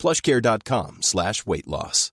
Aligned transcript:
plushcare.com 0.00 0.98
slash 1.02 1.46
weight 1.46 1.66
loss. 1.66 2.10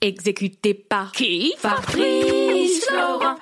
Exécuté 0.00 0.74
par 0.74 1.12
qui? 1.12 1.54
Fabrice 1.58 2.84
Florent. 2.84 3.38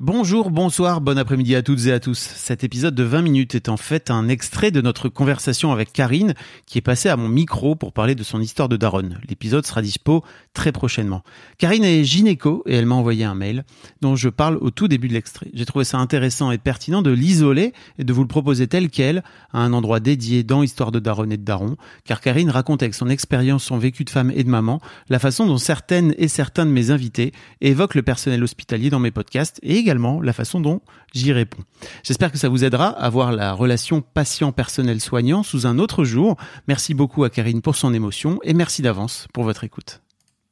Bonjour, 0.00 0.52
bonsoir, 0.52 1.00
bon 1.00 1.18
après-midi 1.18 1.56
à 1.56 1.62
toutes 1.62 1.86
et 1.86 1.92
à 1.92 1.98
tous. 1.98 2.16
Cet 2.16 2.62
épisode 2.62 2.94
de 2.94 3.02
20 3.02 3.20
minutes 3.20 3.56
est 3.56 3.68
en 3.68 3.76
fait 3.76 4.12
un 4.12 4.28
extrait 4.28 4.70
de 4.70 4.80
notre 4.80 5.08
conversation 5.08 5.72
avec 5.72 5.92
Karine 5.92 6.34
qui 6.66 6.78
est 6.78 6.82
passée 6.82 7.08
à 7.08 7.16
mon 7.16 7.28
micro 7.28 7.74
pour 7.74 7.92
parler 7.92 8.14
de 8.14 8.22
son 8.22 8.40
histoire 8.40 8.68
de 8.68 8.76
daronne. 8.76 9.18
L'épisode 9.28 9.66
sera 9.66 9.82
dispo 9.82 10.22
très 10.54 10.70
prochainement. 10.70 11.24
Karine 11.58 11.82
est 11.82 12.04
gynéco 12.04 12.62
et 12.66 12.76
elle 12.76 12.86
m'a 12.86 12.94
envoyé 12.94 13.24
un 13.24 13.34
mail 13.34 13.64
dont 14.00 14.14
je 14.14 14.28
parle 14.28 14.58
au 14.60 14.70
tout 14.70 14.86
début 14.86 15.08
de 15.08 15.14
l'extrait. 15.14 15.50
J'ai 15.52 15.66
trouvé 15.66 15.84
ça 15.84 15.98
intéressant 15.98 16.52
et 16.52 16.58
pertinent 16.58 17.02
de 17.02 17.10
l'isoler 17.10 17.72
et 17.98 18.04
de 18.04 18.12
vous 18.12 18.22
le 18.22 18.28
proposer 18.28 18.68
tel 18.68 18.90
quel 18.90 19.24
à 19.52 19.58
un 19.58 19.72
endroit 19.72 19.98
dédié 19.98 20.44
dans 20.44 20.62
Histoire 20.62 20.92
de 20.92 21.00
daronne 21.00 21.32
et 21.32 21.38
de 21.38 21.44
daron 21.44 21.74
car 22.04 22.20
Karine 22.20 22.50
raconte 22.50 22.84
avec 22.84 22.94
son 22.94 23.08
expérience, 23.08 23.64
son 23.64 23.78
vécu 23.78 24.04
de 24.04 24.10
femme 24.10 24.30
et 24.32 24.44
de 24.44 24.48
maman 24.48 24.80
la 25.08 25.18
façon 25.18 25.44
dont 25.44 25.58
certaines 25.58 26.14
et 26.18 26.28
certains 26.28 26.66
de 26.66 26.70
mes 26.70 26.92
invités 26.92 27.32
évoquent 27.60 27.96
le 27.96 28.02
personnel 28.02 28.44
hospitalier 28.44 28.90
dans 28.90 29.00
mes 29.00 29.10
podcasts 29.10 29.58
et 29.64 29.87
également 29.88 30.20
la 30.20 30.34
façon 30.34 30.60
dont 30.60 30.82
j'y 31.14 31.32
réponds. 31.32 31.62
J'espère 32.02 32.30
que 32.30 32.36
ça 32.36 32.50
vous 32.50 32.62
aidera 32.62 32.88
à 32.88 33.08
voir 33.08 33.32
la 33.32 33.54
relation 33.54 34.02
patient-personnel-soignant 34.02 35.42
sous 35.42 35.66
un 35.66 35.78
autre 35.78 36.04
jour. 36.04 36.36
Merci 36.66 36.92
beaucoup 36.92 37.24
à 37.24 37.30
Karine 37.30 37.62
pour 37.62 37.74
son 37.74 37.94
émotion 37.94 38.38
et 38.42 38.52
merci 38.52 38.82
d'avance 38.82 39.28
pour 39.32 39.44
votre 39.44 39.64
écoute. 39.64 40.02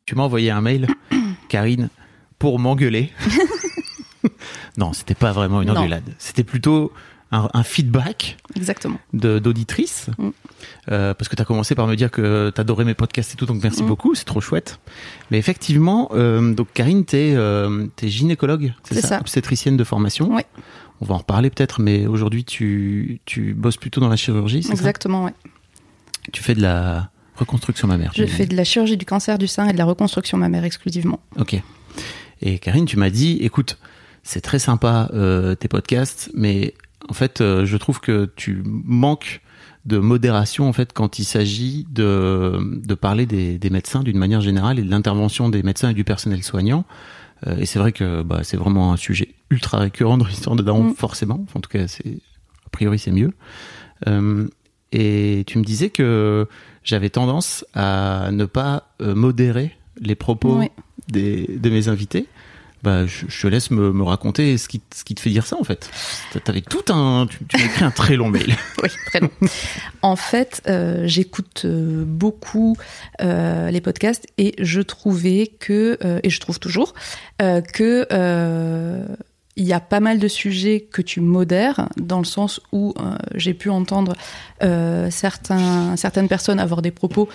Tu 0.07 0.15
m'as 0.15 0.23
envoyé 0.23 0.51
un 0.51 0.63
mail, 0.63 0.87
Karine, 1.51 1.91
pour 2.39 2.59
m'engueuler. 2.59 3.13
non, 4.79 4.95
c'était 4.95 5.15
pas 5.15 5.33
vraiment 5.33 5.61
une 5.61 5.71
engueulade. 5.71 6.15
C'était 6.19 6.45
plutôt 6.45 6.91
un, 7.33 7.49
un 7.53 7.63
feedback 7.63 8.37
Exactement. 8.55 8.99
d'auditrice. 9.13 10.09
Mm. 10.19 10.29
Euh, 10.91 11.15
parce 11.15 11.29
que 11.29 11.37
tu 11.37 11.43
as 11.43 11.45
commencé 11.45 11.75
par 11.75 11.87
me 11.87 11.97
dire 11.97 12.11
que 12.11 12.51
tu 12.55 12.61
adorais 12.61 12.85
mes 12.85 12.95
podcasts 12.95 13.35
et 13.35 13.37
tout, 13.37 13.47
donc 13.47 13.63
merci 13.63 13.83
beaucoup, 13.83 14.15
c'est 14.15 14.25
trop 14.25 14.41
chouette. 14.41 14.79
Mais 15.31 15.39
effectivement, 15.39 16.11
euh, 16.13 16.55
donc 16.55 16.69
Karine, 16.73 17.05
tu 17.05 17.17
es, 17.17 18.09
gynécologue, 18.09 18.73
C'est 18.85 19.01
ça. 19.01 19.21
Obstétricienne 19.21 19.77
de 19.77 19.85
formation. 19.85 20.35
Ouais. 20.35 20.47
On 21.01 21.05
va 21.05 21.15
en 21.15 21.19
reparler 21.19 21.51
peut-être, 21.51 21.81
mais 21.81 22.07
aujourd'hui, 22.07 22.45
tu, 22.45 23.21
tu 23.27 23.53
bosses 23.55 23.77
plutôt 23.77 24.01
dans 24.01 24.09
la 24.09 24.17
chirurgie, 24.17 24.63
c'est 24.63 24.69
ça? 24.69 24.75
Exactement, 24.75 25.25
ouais. 25.25 25.35
Tu 26.33 26.43
fais 26.43 26.55
de 26.55 26.63
la 26.63 27.11
reconstruction 27.37 27.87
mammaire. 27.87 28.13
Je 28.17 28.25
fais 28.25 28.47
de 28.47 28.57
la 28.57 28.65
chirurgie 28.65 28.97
du 28.97 29.05
cancer 29.05 29.37
du 29.39 29.47
sein 29.47 29.69
et 29.69 29.73
de 29.73 29.79
la 29.79 29.85
reconstruction 29.85 30.39
mammaire 30.39 30.65
exclusivement. 30.65 31.21
Ok. 31.39 31.61
Et 32.41 32.59
Karine, 32.59 32.87
tu 32.87 32.97
m'as 32.97 33.11
dit, 33.11 33.39
écoute, 33.43 33.79
c'est 34.23 34.41
très 34.41 34.59
sympa 34.59 35.09
euh, 35.13 35.55
tes 35.55 35.69
podcasts, 35.69 36.31
mais 36.35 36.75
en 37.09 37.15
fait, 37.15 37.41
euh, 37.41 37.65
je 37.67 37.77
trouve 37.77 38.01
que 38.01 38.31
tu 38.37 38.63
manques 38.65 39.41
de 39.85 39.99
modération 39.99 40.69
en 40.69 40.73
fait 40.73 40.93
quand 40.93 41.19
il 41.21 41.25
s'agit 41.25 41.87
de, 41.91 42.59
de 42.85 42.95
parler 42.95 43.25
des, 43.27 43.57
des 43.59 43.71
médecins 43.71 44.03
d'une 44.03 44.19
manière 44.19 44.41
générale 44.41 44.79
et 44.81 44.83
de 44.83 44.91
l'intervention 44.91 45.49
des 45.49 45.63
médecins 45.63 45.91
et 45.91 45.95
du 45.95 46.03
personnel 46.05 46.43
soignant. 46.43 46.85
Euh, 47.47 47.57
et 47.59 47.67
c'est 47.67 47.79
vrai 47.79 47.93
que 47.93 48.23
bah, 48.23 48.41
c'est 48.43 48.57
vraiment 48.57 48.93
un 48.93 48.97
sujet 48.97 49.35
ultra 49.51 49.79
récurrent 49.79 50.19
dans 50.19 50.27
l'histoire 50.27 50.57
de 50.57 50.63
Daron, 50.63 50.85
Mm. 50.91 50.95
forcément. 50.95 51.41
Enfin, 51.45 51.59
en 51.59 51.61
tout 51.61 51.71
cas, 51.71 51.87
c'est 51.87 52.19
a 52.67 52.69
priori 52.71 52.99
c'est 52.99 53.13
mieux. 53.13 53.33
Euh, 54.09 54.49
et 54.93 55.45
tu 55.47 55.59
me 55.59 55.65
disais 55.65 55.91
que 55.91 56.49
j'avais 56.83 57.11
tendance 57.11 57.65
à 57.75 58.31
ne 58.33 58.45
pas 58.45 58.89
modérer 59.01 59.77
les 60.01 60.15
propos 60.15 60.59
Oui. 60.59 60.69
des, 61.09 61.47
de 61.59 61.71
mes 61.71 61.89
invités. 61.89 62.27
Bah, 62.83 63.07
je, 63.07 63.27
te 63.27 63.47
laisse 63.47 63.71
me, 63.71 64.03
raconter 64.03 64.59
ce 64.59 64.69
qui, 64.69 64.81
ce 64.95 65.03
qui 65.03 65.15
te 65.15 65.21
fait 65.21 65.31
dire 65.31 65.47
ça 65.47 65.57
en 65.59 65.65
fait. 65.65 65.91
T'avais 66.45 66.61
tout 66.61 66.85
un, 66.93 67.27
tu, 67.27 67.39
tu 67.47 67.57
m'as 67.57 67.65
écrit 67.65 67.85
un 67.85 67.91
très 67.91 68.17
long 68.17 68.29
mail. 68.29 68.55
Oui, 68.83 68.91
très 69.07 69.21
long. 69.21 69.31
en 70.03 70.17
fait, 70.17 70.63
euh, 70.69 71.03
j'écoute 71.07 71.63
euh, 71.65 72.05
beaucoup 72.07 72.77
euh, 73.23 73.71
les 73.71 73.81
podcasts 73.81 74.27
et 74.39 74.55
je 74.59 74.81
trouvais 74.83 75.51
que, 75.59 75.99
et 76.23 76.31
je 76.31 76.41
trouve 76.41 76.59
toujours, 76.61 76.95
que 77.39 78.07
il 79.59 79.65
y 79.65 79.73
a 79.73 79.81
pas 79.81 80.01
mal 80.01 80.19
de 80.19 80.29
sujets 80.29 80.81
que 80.83 81.01
tu 81.01 81.23
modères, 81.23 81.89
dans 81.97 82.19
le 82.19 82.27
sens 82.27 82.61
où 82.73 82.93
j'ai 83.35 83.55
pu 83.55 83.71
entendre 83.71 84.15
euh, 84.63 85.11
certaines 85.11 86.29
personnes 86.29 86.61
avoir 86.61 86.83
des 86.83 86.91
propos 86.91 87.29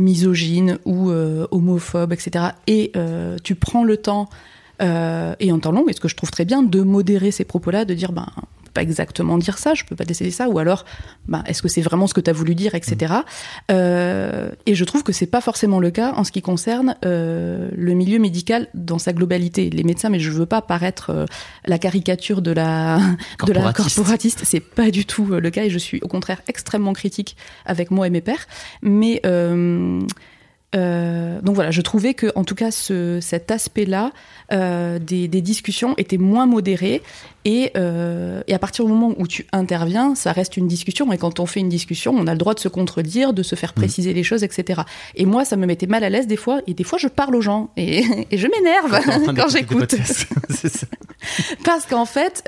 misogynes 0.00 0.78
ou 0.84 1.10
euh, 1.10 1.46
homophobes, 1.50 2.12
etc. 2.12 2.46
Et 2.66 2.90
euh, 2.96 3.36
tu 3.42 3.54
prends 3.54 3.84
le 3.84 3.96
temps, 3.96 4.28
euh, 4.82 5.34
et 5.38 5.52
en 5.52 5.58
temps 5.60 5.72
long, 5.72 5.86
et 5.88 5.92
ce 5.92 6.00
que 6.00 6.08
je 6.08 6.16
trouve 6.16 6.30
très 6.30 6.44
bien, 6.44 6.62
de 6.62 6.80
modérer 6.80 7.30
ces 7.30 7.44
propos-là, 7.44 7.84
de 7.84 7.94
dire, 7.94 8.12
ben, 8.12 8.26
on 8.70 8.72
peut 8.72 8.74
pas 8.74 8.82
exactement 8.82 9.36
dire 9.38 9.58
ça, 9.58 9.74
je 9.74 9.84
peux 9.84 9.96
pas 9.96 10.04
décider 10.04 10.30
ça, 10.30 10.48
ou 10.48 10.58
alors, 10.58 10.84
ben, 11.26 11.42
est-ce 11.46 11.60
que 11.60 11.68
c'est 11.68 11.80
vraiment 11.80 12.06
ce 12.06 12.14
que 12.14 12.20
tu 12.20 12.30
as 12.30 12.32
voulu 12.32 12.54
dire, 12.54 12.74
etc. 12.74 13.14
Euh, 13.70 14.50
et 14.66 14.74
je 14.74 14.84
trouve 14.84 15.02
que 15.02 15.12
c'est 15.12 15.26
pas 15.26 15.40
forcément 15.40 15.80
le 15.80 15.90
cas 15.90 16.12
en 16.14 16.22
ce 16.22 16.30
qui 16.30 16.40
concerne 16.40 16.96
euh, 17.04 17.68
le 17.74 17.94
milieu 17.94 18.18
médical 18.18 18.68
dans 18.74 18.98
sa 18.98 19.12
globalité. 19.12 19.70
Les 19.70 19.82
médecins, 19.82 20.08
mais 20.08 20.20
je 20.20 20.30
veux 20.30 20.46
pas 20.46 20.62
paraître 20.62 21.10
euh, 21.10 21.26
la 21.64 21.78
caricature 21.78 22.42
de 22.42 22.52
la 22.52 23.00
de 23.46 23.52
la 23.52 23.72
Corporatiste. 23.72 24.42
c'est 24.44 24.60
pas 24.60 24.90
du 24.90 25.04
tout 25.04 25.26
le 25.26 25.50
cas, 25.50 25.64
et 25.64 25.70
je 25.70 25.78
suis 25.78 26.00
au 26.02 26.08
contraire 26.08 26.42
extrêmement 26.46 26.92
critique 26.92 27.36
avec 27.66 27.90
moi 27.90 28.06
et 28.06 28.10
mes 28.10 28.20
pairs. 28.20 28.46
Mais 28.82 29.20
euh, 30.76 31.20
euh, 31.40 31.40
donc 31.40 31.54
voilà, 31.54 31.70
je 31.70 31.80
trouvais 31.80 32.14
que 32.14 32.32
en 32.34 32.44
tout 32.44 32.54
cas 32.54 32.70
ce, 32.70 33.18
cet 33.20 33.50
aspect-là 33.50 34.12
euh, 34.52 34.98
des, 34.98 35.28
des 35.28 35.40
discussions 35.40 35.94
était 35.96 36.18
moins 36.18 36.46
modéré. 36.46 37.02
Et, 37.46 37.70
euh, 37.76 38.42
et 38.46 38.54
à 38.54 38.58
partir 38.58 38.84
du 38.84 38.92
moment 38.92 39.14
où 39.16 39.26
tu 39.26 39.46
interviens, 39.52 40.14
ça 40.14 40.32
reste 40.32 40.58
une 40.58 40.68
discussion. 40.68 41.10
Et 41.12 41.18
quand 41.18 41.40
on 41.40 41.46
fait 41.46 41.60
une 41.60 41.70
discussion, 41.70 42.14
on 42.14 42.26
a 42.26 42.32
le 42.32 42.38
droit 42.38 42.52
de 42.52 42.60
se 42.60 42.68
contredire, 42.68 43.32
de 43.32 43.42
se 43.42 43.54
faire 43.54 43.72
préciser 43.72 44.12
les 44.12 44.22
choses, 44.22 44.44
etc. 44.44 44.82
Et 45.14 45.24
moi, 45.24 45.46
ça 45.46 45.56
me 45.56 45.64
mettait 45.66 45.86
mal 45.86 46.04
à 46.04 46.10
l'aise 46.10 46.26
des 46.26 46.36
fois. 46.36 46.60
Et 46.66 46.74
des 46.74 46.84
fois 46.84 46.98
je 46.98 47.08
parle 47.08 47.34
aux 47.34 47.40
gens. 47.40 47.70
Et, 47.76 48.04
et 48.30 48.36
je 48.36 48.46
m'énerve 48.46 49.00
quand 49.24 49.32
des 49.32 49.42
j'écoute. 49.56 49.94
parce 51.64 51.86
qu'en 51.86 52.06
fait. 52.06 52.44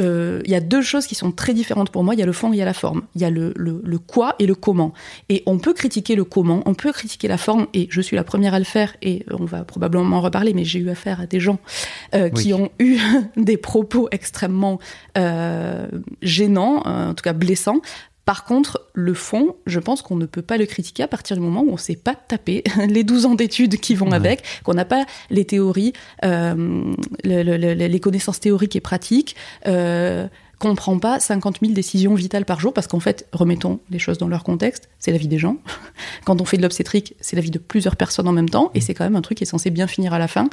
Euh, 0.00 0.24
euh, 0.24 0.40
il 0.44 0.50
y 0.50 0.54
a 0.54 0.60
deux 0.60 0.82
choses 0.82 1.06
qui 1.06 1.14
sont 1.14 1.32
très 1.32 1.54
différentes 1.54 1.90
pour 1.90 2.04
moi. 2.04 2.14
Il 2.14 2.20
y 2.20 2.22
a 2.22 2.26
le 2.26 2.32
fond 2.32 2.52
et 2.52 2.56
il 2.56 2.58
y 2.58 2.62
a 2.62 2.64
la 2.64 2.74
forme. 2.74 3.02
Il 3.14 3.20
y 3.20 3.24
a 3.24 3.30
le, 3.30 3.52
le, 3.56 3.80
le 3.84 3.98
quoi 3.98 4.34
et 4.38 4.46
le 4.46 4.54
comment. 4.54 4.92
Et 5.28 5.42
on 5.46 5.58
peut 5.58 5.74
critiquer 5.74 6.16
le 6.16 6.24
comment, 6.24 6.62
on 6.66 6.74
peut 6.74 6.92
critiquer 6.92 7.28
la 7.28 7.38
forme, 7.38 7.66
et 7.74 7.88
je 7.90 8.00
suis 8.00 8.16
la 8.16 8.24
première 8.24 8.54
à 8.54 8.58
le 8.58 8.64
faire, 8.64 8.96
et 9.02 9.24
on 9.30 9.44
va 9.44 9.64
probablement 9.64 10.16
en 10.16 10.20
reparler, 10.20 10.54
mais 10.54 10.64
j'ai 10.64 10.78
eu 10.78 10.90
affaire 10.90 11.20
à 11.20 11.26
des 11.26 11.40
gens 11.40 11.58
euh, 12.14 12.28
qui 12.28 12.52
ont 12.52 12.70
eu 12.78 12.98
des 13.36 13.56
propos 13.56 14.08
extrêmement 14.10 14.78
euh, 15.18 15.86
gênants, 16.22 16.82
euh, 16.86 17.10
en 17.10 17.14
tout 17.14 17.22
cas 17.22 17.32
blessants. 17.32 17.80
Par 18.24 18.44
contre, 18.44 18.86
le 18.94 19.12
fond, 19.12 19.54
je 19.66 19.78
pense 19.78 20.00
qu'on 20.00 20.16
ne 20.16 20.24
peut 20.26 20.40
pas 20.42 20.56
le 20.56 20.64
critiquer 20.66 21.02
à 21.02 21.08
partir 21.08 21.36
du 21.36 21.42
moment 21.42 21.60
où 21.62 21.68
on 21.68 21.72
ne 21.72 21.76
s'est 21.78 21.96
pas 21.96 22.14
tapé 22.14 22.64
les 22.88 23.04
12 23.04 23.26
ans 23.26 23.34
d'études 23.34 23.78
qui 23.78 23.94
vont 23.94 24.08
Ouais. 24.10 24.14
avec, 24.16 24.42
qu'on 24.64 24.74
n'a 24.74 24.84
pas 24.86 25.04
les 25.30 25.44
théories, 25.44 25.92
euh, 26.24 26.54
le- 27.24 27.42
le- 27.42 27.56
le- 27.56 27.74
les 27.74 28.00
connaissances 28.00 28.40
théoriques 28.40 28.76
et 28.76 28.80
pratiques, 28.80 29.36
euh, 29.66 30.26
qu'on 30.58 30.70
ne 30.70 30.74
prend 30.76 30.98
pas 30.98 31.20
50 31.20 31.58
000 31.60 31.72
décisions 31.74 32.14
vitales 32.14 32.44
par 32.46 32.60
jour, 32.60 32.72
parce 32.72 32.86
qu'en 32.86 33.00
fait, 33.00 33.26
remettons 33.32 33.80
les 33.90 33.98
choses 33.98 34.16
dans 34.18 34.28
leur 34.28 34.44
contexte, 34.44 34.88
c'est 34.98 35.10
la 35.12 35.18
vie 35.18 35.28
des 35.28 35.38
gens. 35.38 35.56
Quand 36.24 36.40
on 36.40 36.44
fait 36.46 36.56
de 36.56 36.62
l'obstétrique, 36.62 37.14
c'est 37.20 37.36
la 37.36 37.42
vie 37.42 37.50
de 37.50 37.58
plusieurs 37.58 37.96
personnes 37.96 38.28
en 38.28 38.32
même 38.32 38.48
temps, 38.48 38.70
et 38.74 38.80
c'est 38.80 38.94
quand 38.94 39.04
même 39.04 39.16
un 39.16 39.20
truc 39.22 39.38
qui 39.38 39.44
est 39.44 39.46
censé 39.48 39.68
bien 39.70 39.86
finir 39.86 40.14
à 40.14 40.18
la 40.18 40.28
fin. 40.28 40.48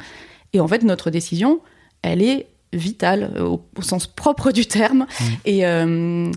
Et 0.52 0.60
en 0.60 0.68
fait, 0.68 0.82
notre 0.82 1.10
décision, 1.10 1.60
elle 2.02 2.20
est 2.20 2.48
vitale 2.74 3.30
euh, 3.36 3.44
au, 3.44 3.62
au 3.78 3.82
sens 3.82 4.06
propre 4.06 4.50
du 4.50 4.66
terme. 4.66 5.06
Et, 5.46 5.64
euh, 5.66 6.30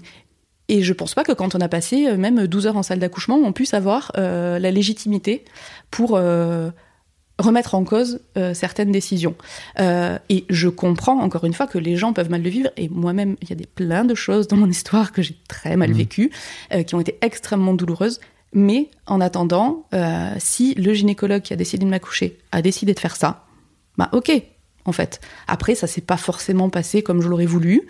et 0.68 0.82
je 0.82 0.94
pense 0.94 1.14
pas 1.14 1.24
que 1.24 1.32
quand 1.32 1.56
on 1.56 1.62
a 1.62 1.68
passé 1.68 2.08
euh, 2.08 2.18
même 2.18 2.48
12 2.48 2.68
heures 2.68 2.78
en 2.78 2.84
salle 2.84 3.00
d'accouchement, 3.00 3.36
on 3.36 3.52
puisse 3.54 3.74
avoir 3.74 4.12
euh, 4.18 4.58
la 4.60 4.72
légitimité 4.72 5.46
pour 5.92 6.16
euh, 6.16 6.72
remettre 7.38 7.76
en 7.76 7.84
cause 7.84 8.22
euh, 8.38 8.54
certaines 8.54 8.92
décisions. 8.92 9.36
Et 9.78 10.46
je 10.50 10.70
comprends 10.70 11.20
encore 11.20 11.44
une 11.44 11.54
fois 11.54 11.68
que 11.68 11.78
les 11.78 11.98
gens 11.98 12.14
peuvent 12.14 12.30
mal 12.30 12.42
le 12.42 12.50
vivre. 12.50 12.70
Et 12.78 12.90
moi-même, 12.90 13.36
il 13.42 13.50
y 13.50 13.54
a 13.54 13.56
des 13.56 13.68
plein 13.68 14.06
de 14.06 14.16
choses 14.16 14.48
dans 14.48 14.58
mon 14.58 14.70
histoire 14.70 15.12
que 15.12 15.22
j'ai 15.22 15.38
très 15.48 15.76
mal 15.76 15.90
Mhm. 15.92 15.98
vécues, 15.98 16.32
qui 16.88 16.96
ont 16.96 17.00
été 17.00 17.18
extrêmement 17.22 17.74
douloureuses. 17.74 18.20
Mais 18.54 18.90
en 19.06 19.20
attendant, 19.20 19.86
si 20.38 20.76
le 20.76 20.94
gynécologue 20.94 21.42
qui 21.42 21.52
a 21.52 21.58
décidé 21.58 21.84
de 21.84 21.90
m'accoucher 21.90 22.38
a 22.54 22.62
décidé 22.62 22.94
de 22.94 23.00
faire 23.00 23.18
ça, 23.18 23.44
bah 23.98 24.10
ok, 24.14 24.32
en 24.86 24.94
fait. 24.94 25.20
Après, 25.48 25.76
ça 25.76 25.88
s'est 25.88 26.00
pas 26.02 26.18
forcément 26.18 26.70
passé 26.70 27.02
comme 27.02 27.22
je 27.22 27.28
l'aurais 27.28 27.46
voulu, 27.46 27.82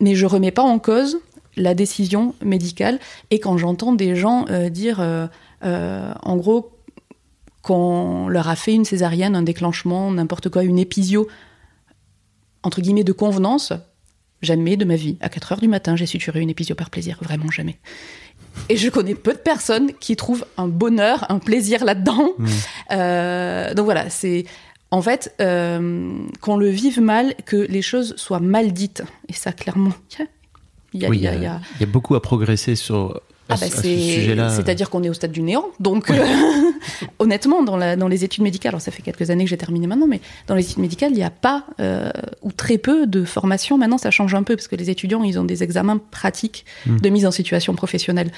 mais 0.00 0.14
je 0.14 0.26
remets 0.26 0.50
pas 0.50 0.62
en 0.62 0.78
cause 0.78 1.18
la 1.56 1.74
décision 1.74 2.34
médicale. 2.42 2.98
Et 3.30 3.40
quand 3.40 3.58
j'entends 3.58 3.92
des 3.92 4.16
gens 4.16 4.44
euh, 4.50 4.68
dire, 4.68 5.00
euh, 5.00 5.26
euh, 5.64 6.12
en 6.22 6.36
gros, 6.36 6.72
qu'on 7.62 8.28
leur 8.28 8.48
a 8.48 8.56
fait 8.56 8.74
une 8.74 8.84
césarienne, 8.84 9.36
un 9.36 9.42
déclenchement, 9.42 10.10
n'importe 10.10 10.48
quoi, 10.48 10.64
une 10.64 10.78
épisio, 10.78 11.28
entre 12.62 12.80
guillemets, 12.80 13.04
de 13.04 13.12
convenance, 13.12 13.72
jamais 14.42 14.76
de 14.76 14.84
ma 14.84 14.96
vie, 14.96 15.18
à 15.20 15.28
4 15.28 15.52
heures 15.52 15.60
du 15.60 15.68
matin, 15.68 15.96
j'ai 15.96 16.06
suturé 16.06 16.40
une 16.40 16.50
épisio 16.50 16.74
par 16.74 16.90
plaisir, 16.90 17.18
vraiment 17.20 17.50
jamais. 17.50 17.78
Et 18.68 18.76
je 18.76 18.88
connais 18.88 19.14
peu 19.14 19.32
de 19.32 19.38
personnes 19.38 19.92
qui 19.94 20.16
trouvent 20.16 20.44
un 20.56 20.68
bonheur, 20.68 21.26
un 21.30 21.38
plaisir 21.38 21.84
là-dedans. 21.84 22.30
Mmh. 22.38 22.46
Euh, 22.92 23.74
donc 23.74 23.84
voilà, 23.84 24.10
c'est 24.10 24.44
en 24.90 25.02
fait 25.02 25.34
euh, 25.40 26.18
qu'on 26.40 26.56
le 26.56 26.68
vive 26.68 27.00
mal, 27.00 27.34
que 27.46 27.56
les 27.56 27.82
choses 27.82 28.14
soient 28.16 28.40
mal 28.40 28.72
dites. 28.72 29.02
Et 29.28 29.32
ça, 29.32 29.52
clairement, 29.52 29.92
il 30.12 30.20
y 30.20 30.22
a, 30.22 30.26
oui, 30.94 31.00
il 31.18 31.22
y 31.22 31.26
a- 31.28 31.34
il 31.34 31.42
y 31.42 31.46
a- 31.46 31.60
il 31.76 31.80
y 31.80 31.84
a 31.84 31.86
beaucoup 31.86 32.14
à 32.14 32.22
progresser 32.22 32.74
sur 32.76 33.20
ah 33.48 33.56
ce- 33.56 33.60
bah 33.60 33.66
à 33.66 33.70
ce 33.70 33.82
c'est- 33.82 33.98
sujet-là. 33.98 34.50
C'est-à-dire 34.50 34.90
qu'on 34.90 35.02
est 35.02 35.08
au 35.08 35.14
stade 35.14 35.32
du 35.32 35.42
néant. 35.42 35.66
Donc, 35.80 36.10
honnêtement, 37.18 37.62
dans, 37.62 37.76
la, 37.76 37.96
dans 37.96 38.08
les 38.08 38.24
études 38.24 38.42
médicales, 38.44 38.70
alors 38.70 38.80
ça 38.80 38.90
fait 38.90 39.02
quelques 39.02 39.30
années 39.30 39.44
que 39.44 39.50
j'ai 39.50 39.56
terminé 39.56 39.86
maintenant, 39.86 40.06
mais 40.06 40.20
dans 40.46 40.54
les 40.54 40.62
études 40.64 40.78
médicales, 40.82 41.10
il 41.12 41.16
n'y 41.16 41.22
a 41.24 41.30
pas 41.30 41.64
euh, 41.80 42.10
ou 42.42 42.52
très 42.52 42.78
peu 42.78 43.06
de 43.06 43.24
formation. 43.24 43.78
Maintenant, 43.78 43.98
ça 43.98 44.10
change 44.10 44.34
un 44.34 44.42
peu 44.42 44.56
parce 44.56 44.68
que 44.68 44.76
les 44.76 44.90
étudiants, 44.90 45.22
ils 45.24 45.38
ont 45.38 45.44
des 45.44 45.62
examens 45.62 45.98
pratiques 46.10 46.64
Mm. 46.86 46.96
de 47.00 47.08
mise 47.08 47.26
en 47.26 47.30
situation 47.30 47.74
professionnelle. 47.74 48.30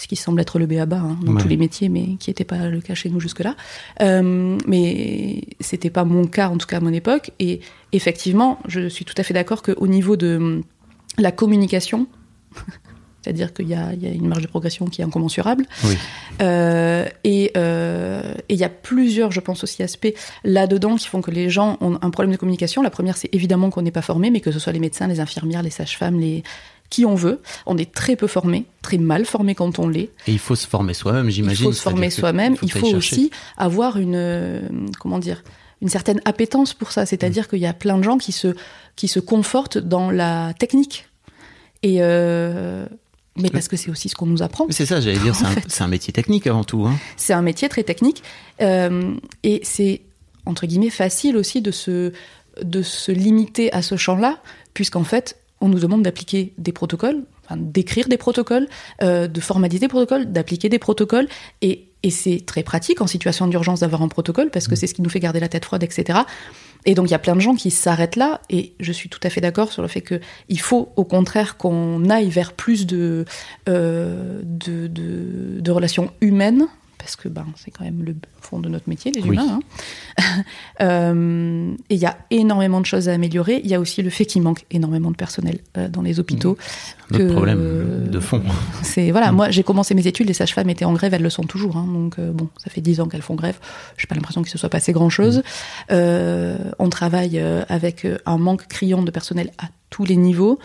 Ce 0.00 0.06
qui 0.06 0.14
semble 0.14 0.40
être 0.40 0.60
le 0.60 0.66
béaba 0.66 0.96
hein, 0.98 1.18
dans 1.24 1.32
Ouais. 1.34 1.42
tous 1.42 1.48
les 1.48 1.56
métiers, 1.56 1.88
mais 1.88 2.14
qui 2.20 2.30
n'était 2.30 2.44
pas 2.44 2.68
le 2.68 2.80
cas 2.80 2.94
chez 2.94 3.10
nous 3.10 3.18
jusque-là. 3.18 3.56
Euh, 4.00 4.56
mais 4.66 5.42
c'était 5.58 5.90
pas 5.90 6.04
mon 6.04 6.26
cas, 6.26 6.48
en 6.50 6.56
tout 6.56 6.68
cas 6.68 6.76
à 6.76 6.80
mon 6.80 6.92
époque. 6.92 7.32
Et 7.40 7.60
effectivement, 7.92 8.60
je 8.68 8.88
suis 8.88 9.04
tout 9.04 9.14
à 9.16 9.24
fait 9.24 9.34
d'accord 9.34 9.60
qu'au 9.62 9.86
niveau 9.88 10.14
de 10.16 10.62
la 11.18 11.32
communication, 11.32 12.06
c'est-à-dire 13.22 13.52
qu'il 13.52 13.68
y, 13.68 13.74
a 13.74 13.92
il 13.92 14.02
y 14.02 14.06
a 14.06 14.10
une 14.10 14.26
marge 14.28 14.42
de 14.42 14.46
progression 14.48 14.86
qui 14.86 15.00
est 15.02 15.04
incommensurable. 15.04 15.66
Oui. 15.84 15.96
Euh, 16.40 17.06
et 17.24 17.50
euh, 17.56 18.32
et 18.48 18.54
il 18.54 18.60
y 18.60 18.64
a 18.64 18.68
plusieurs, 18.68 19.32
je 19.32 19.40
pense 19.40 19.64
aussi, 19.64 19.82
aspects 19.82 20.14
là-dedans 20.44 20.96
qui 20.96 21.08
font 21.08 21.20
que 21.20 21.30
les 21.30 21.50
gens 21.50 21.76
ont 21.80 21.98
un 22.00 22.10
problème 22.10 22.32
de 22.32 22.36
communication. 22.38 22.80
La 22.82 22.90
première, 22.90 23.16
c'est 23.16 23.28
évidemment 23.34 23.70
qu'on 23.70 23.82
n'est 23.82 23.90
pas 23.90 24.02
formé, 24.02 24.30
mais 24.30 24.40
que 24.40 24.52
ce 24.52 24.58
soit 24.58 24.72
les 24.72 24.78
médecins, 24.80 25.06
les 25.08 25.20
infirmières, 25.20 25.62
les 25.62 25.70
sages-femmes, 25.70 26.18
les 26.20 26.42
qui 26.90 27.04
on 27.04 27.14
veut. 27.16 27.42
On 27.66 27.76
est 27.76 27.92
très 27.92 28.16
peu 28.16 28.26
formé, 28.26 28.64
très 28.80 28.96
mal 28.96 29.26
formé 29.26 29.54
quand 29.54 29.78
on 29.78 29.88
l'est. 29.88 30.10
Et 30.26 30.32
il 30.32 30.38
faut 30.38 30.54
se 30.56 30.66
former 30.66 30.94
soi-même, 30.94 31.26
Il 31.28 31.32
j'imagine. 31.32 31.66
faut 31.66 31.72
se 31.72 31.82
former 31.82 32.08
soi-même. 32.08 32.56
Il 32.62 32.72
faut 32.72 32.94
aussi 32.94 33.30
avoir 33.58 33.98
une 33.98 34.14
euh, 34.14 34.60
comment 34.98 35.18
dire 35.18 35.42
une 35.82 35.88
certaine 35.90 36.20
appétence 36.24 36.72
pour 36.72 36.90
ça. 36.92 37.04
C'est-à-dire 37.04 37.44
Mm. 37.44 37.46
qu'il 37.48 37.58
y 37.58 37.66
a 37.66 37.74
plein 37.74 37.98
de 37.98 38.04
gens 38.04 38.16
qui 38.16 38.32
se 38.32 38.54
qui 38.96 39.06
se 39.06 39.20
confortent 39.20 39.76
dans 39.78 40.10
la 40.10 40.54
technique. 40.58 41.07
Et 41.82 41.98
euh, 42.00 42.86
mais 43.36 43.50
parce 43.50 43.68
que 43.68 43.76
c'est 43.76 43.90
aussi 43.90 44.08
ce 44.08 44.16
qu'on 44.16 44.26
nous 44.26 44.42
apprend. 44.42 44.66
C'est 44.70 44.86
ça, 44.86 45.00
j'allais 45.00 45.18
dire, 45.18 45.34
un, 45.44 45.54
c'est 45.68 45.82
un 45.82 45.88
métier 45.88 46.12
technique 46.12 46.46
avant 46.46 46.64
tout. 46.64 46.86
Hein. 46.86 46.96
C'est 47.16 47.32
un 47.32 47.42
métier 47.42 47.68
très 47.68 47.84
technique 47.84 48.22
euh, 48.60 49.14
et 49.42 49.60
c'est 49.62 50.02
entre 50.44 50.66
guillemets 50.66 50.90
facile 50.90 51.36
aussi 51.36 51.62
de 51.62 51.70
se 51.70 52.12
de 52.62 52.82
se 52.82 53.12
limiter 53.12 53.72
à 53.72 53.82
ce 53.82 53.96
champ-là, 53.96 54.38
puisqu'en 54.74 55.04
fait 55.04 55.36
on 55.60 55.68
nous 55.68 55.78
demande 55.78 56.02
d'appliquer 56.02 56.52
des 56.58 56.72
protocoles, 56.72 57.24
enfin, 57.44 57.56
d'écrire 57.58 58.08
des 58.08 58.16
protocoles, 58.16 58.68
euh, 59.02 59.26
de 59.26 59.40
formaliser 59.40 59.80
des 59.80 59.88
protocoles, 59.88 60.32
d'appliquer 60.32 60.68
des 60.68 60.78
protocoles 60.78 61.28
et 61.62 61.87
et 62.02 62.10
c'est 62.10 62.42
très 62.46 62.62
pratique 62.62 63.00
en 63.00 63.06
situation 63.06 63.46
d'urgence 63.46 63.80
d'avoir 63.80 64.02
un 64.02 64.08
protocole 64.08 64.50
parce 64.50 64.68
que 64.68 64.76
c'est 64.76 64.86
ce 64.86 64.94
qui 64.94 65.02
nous 65.02 65.10
fait 65.10 65.20
garder 65.20 65.40
la 65.40 65.48
tête 65.48 65.64
froide, 65.64 65.82
etc. 65.82 66.20
Et 66.84 66.94
donc 66.94 67.08
il 67.08 67.10
y 67.10 67.14
a 67.14 67.18
plein 67.18 67.34
de 67.34 67.40
gens 67.40 67.54
qui 67.54 67.70
s'arrêtent 67.70 68.16
là 68.16 68.40
et 68.50 68.72
je 68.78 68.92
suis 68.92 69.08
tout 69.08 69.20
à 69.22 69.30
fait 69.30 69.40
d'accord 69.40 69.72
sur 69.72 69.82
le 69.82 69.88
fait 69.88 70.00
que 70.00 70.20
il 70.48 70.60
faut 70.60 70.92
au 70.96 71.04
contraire 71.04 71.56
qu'on 71.56 72.08
aille 72.08 72.30
vers 72.30 72.52
plus 72.52 72.86
de, 72.86 73.24
euh, 73.68 74.40
de, 74.44 74.86
de, 74.86 75.60
de 75.60 75.70
relations 75.70 76.12
humaines 76.20 76.68
parce 76.98 77.16
que 77.16 77.28
ben, 77.28 77.46
c'est 77.56 77.70
quand 77.70 77.84
même 77.84 78.02
le 78.04 78.14
fond 78.40 78.58
de 78.58 78.68
notre 78.68 78.88
métier, 78.88 79.10
les 79.12 79.22
Oui. 79.22 79.36
humains. 79.36 79.60
hein. 80.18 80.42
Euh, 80.80 81.74
et 81.90 81.94
il 81.94 82.00
y 82.00 82.06
a 82.06 82.16
énormément 82.30 82.80
de 82.80 82.86
choses 82.86 83.08
à 83.08 83.12
améliorer. 83.14 83.60
Il 83.64 83.70
y 83.70 83.74
a 83.74 83.80
aussi 83.80 84.02
le 84.02 84.10
fait 84.10 84.24
qu'il 84.26 84.42
manque 84.42 84.64
énormément 84.70 85.10
de 85.10 85.16
personnel 85.16 85.58
euh, 85.76 85.88
dans 85.88 86.02
les 86.02 86.20
hôpitaux. 86.20 86.56
Notre 87.10 87.26
que- 87.26 87.32
problème 87.32 88.08
de 88.10 88.20
fond. 88.20 88.42
C'est 88.82 89.10
voilà, 89.10 89.32
moi 89.32 89.50
j'ai 89.50 89.62
commencé 89.64 89.94
mes 89.94 90.06
études, 90.06 90.28
les 90.28 90.34
sages-femmes 90.34 90.70
étaient 90.70 90.84
en 90.84 90.92
grève, 90.92 91.14
elles 91.14 91.22
le 91.22 91.30
sont 91.30 91.42
toujours. 91.44 91.76
hein, 91.76 91.86
donc 91.92 92.18
euh, 92.18 92.30
bon, 92.32 92.48
ça 92.62 92.70
fait 92.70 92.80
dix 92.80 93.00
ans 93.00 93.08
qu'elles 93.08 93.22
font 93.22 93.34
grève. 93.34 93.58
J'ai 93.96 94.06
pas 94.06 94.14
l'impression 94.14 94.42
qu'il 94.42 94.50
se 94.52 94.58
soit 94.58 94.68
passé 94.68 94.92
grand-chose. 94.92 95.42
Euh, 95.90 96.56
on 96.78 96.88
travaille 96.90 97.38
avec 97.68 98.06
un 98.26 98.38
manque 98.38 98.66
criant 98.68 99.02
de 99.02 99.10
personnel 99.10 99.50
à 99.58 99.66
tous 99.90 100.04
les 100.04 100.16
niveaux. 100.16 100.58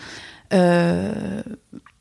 Euh, 0.52 1.42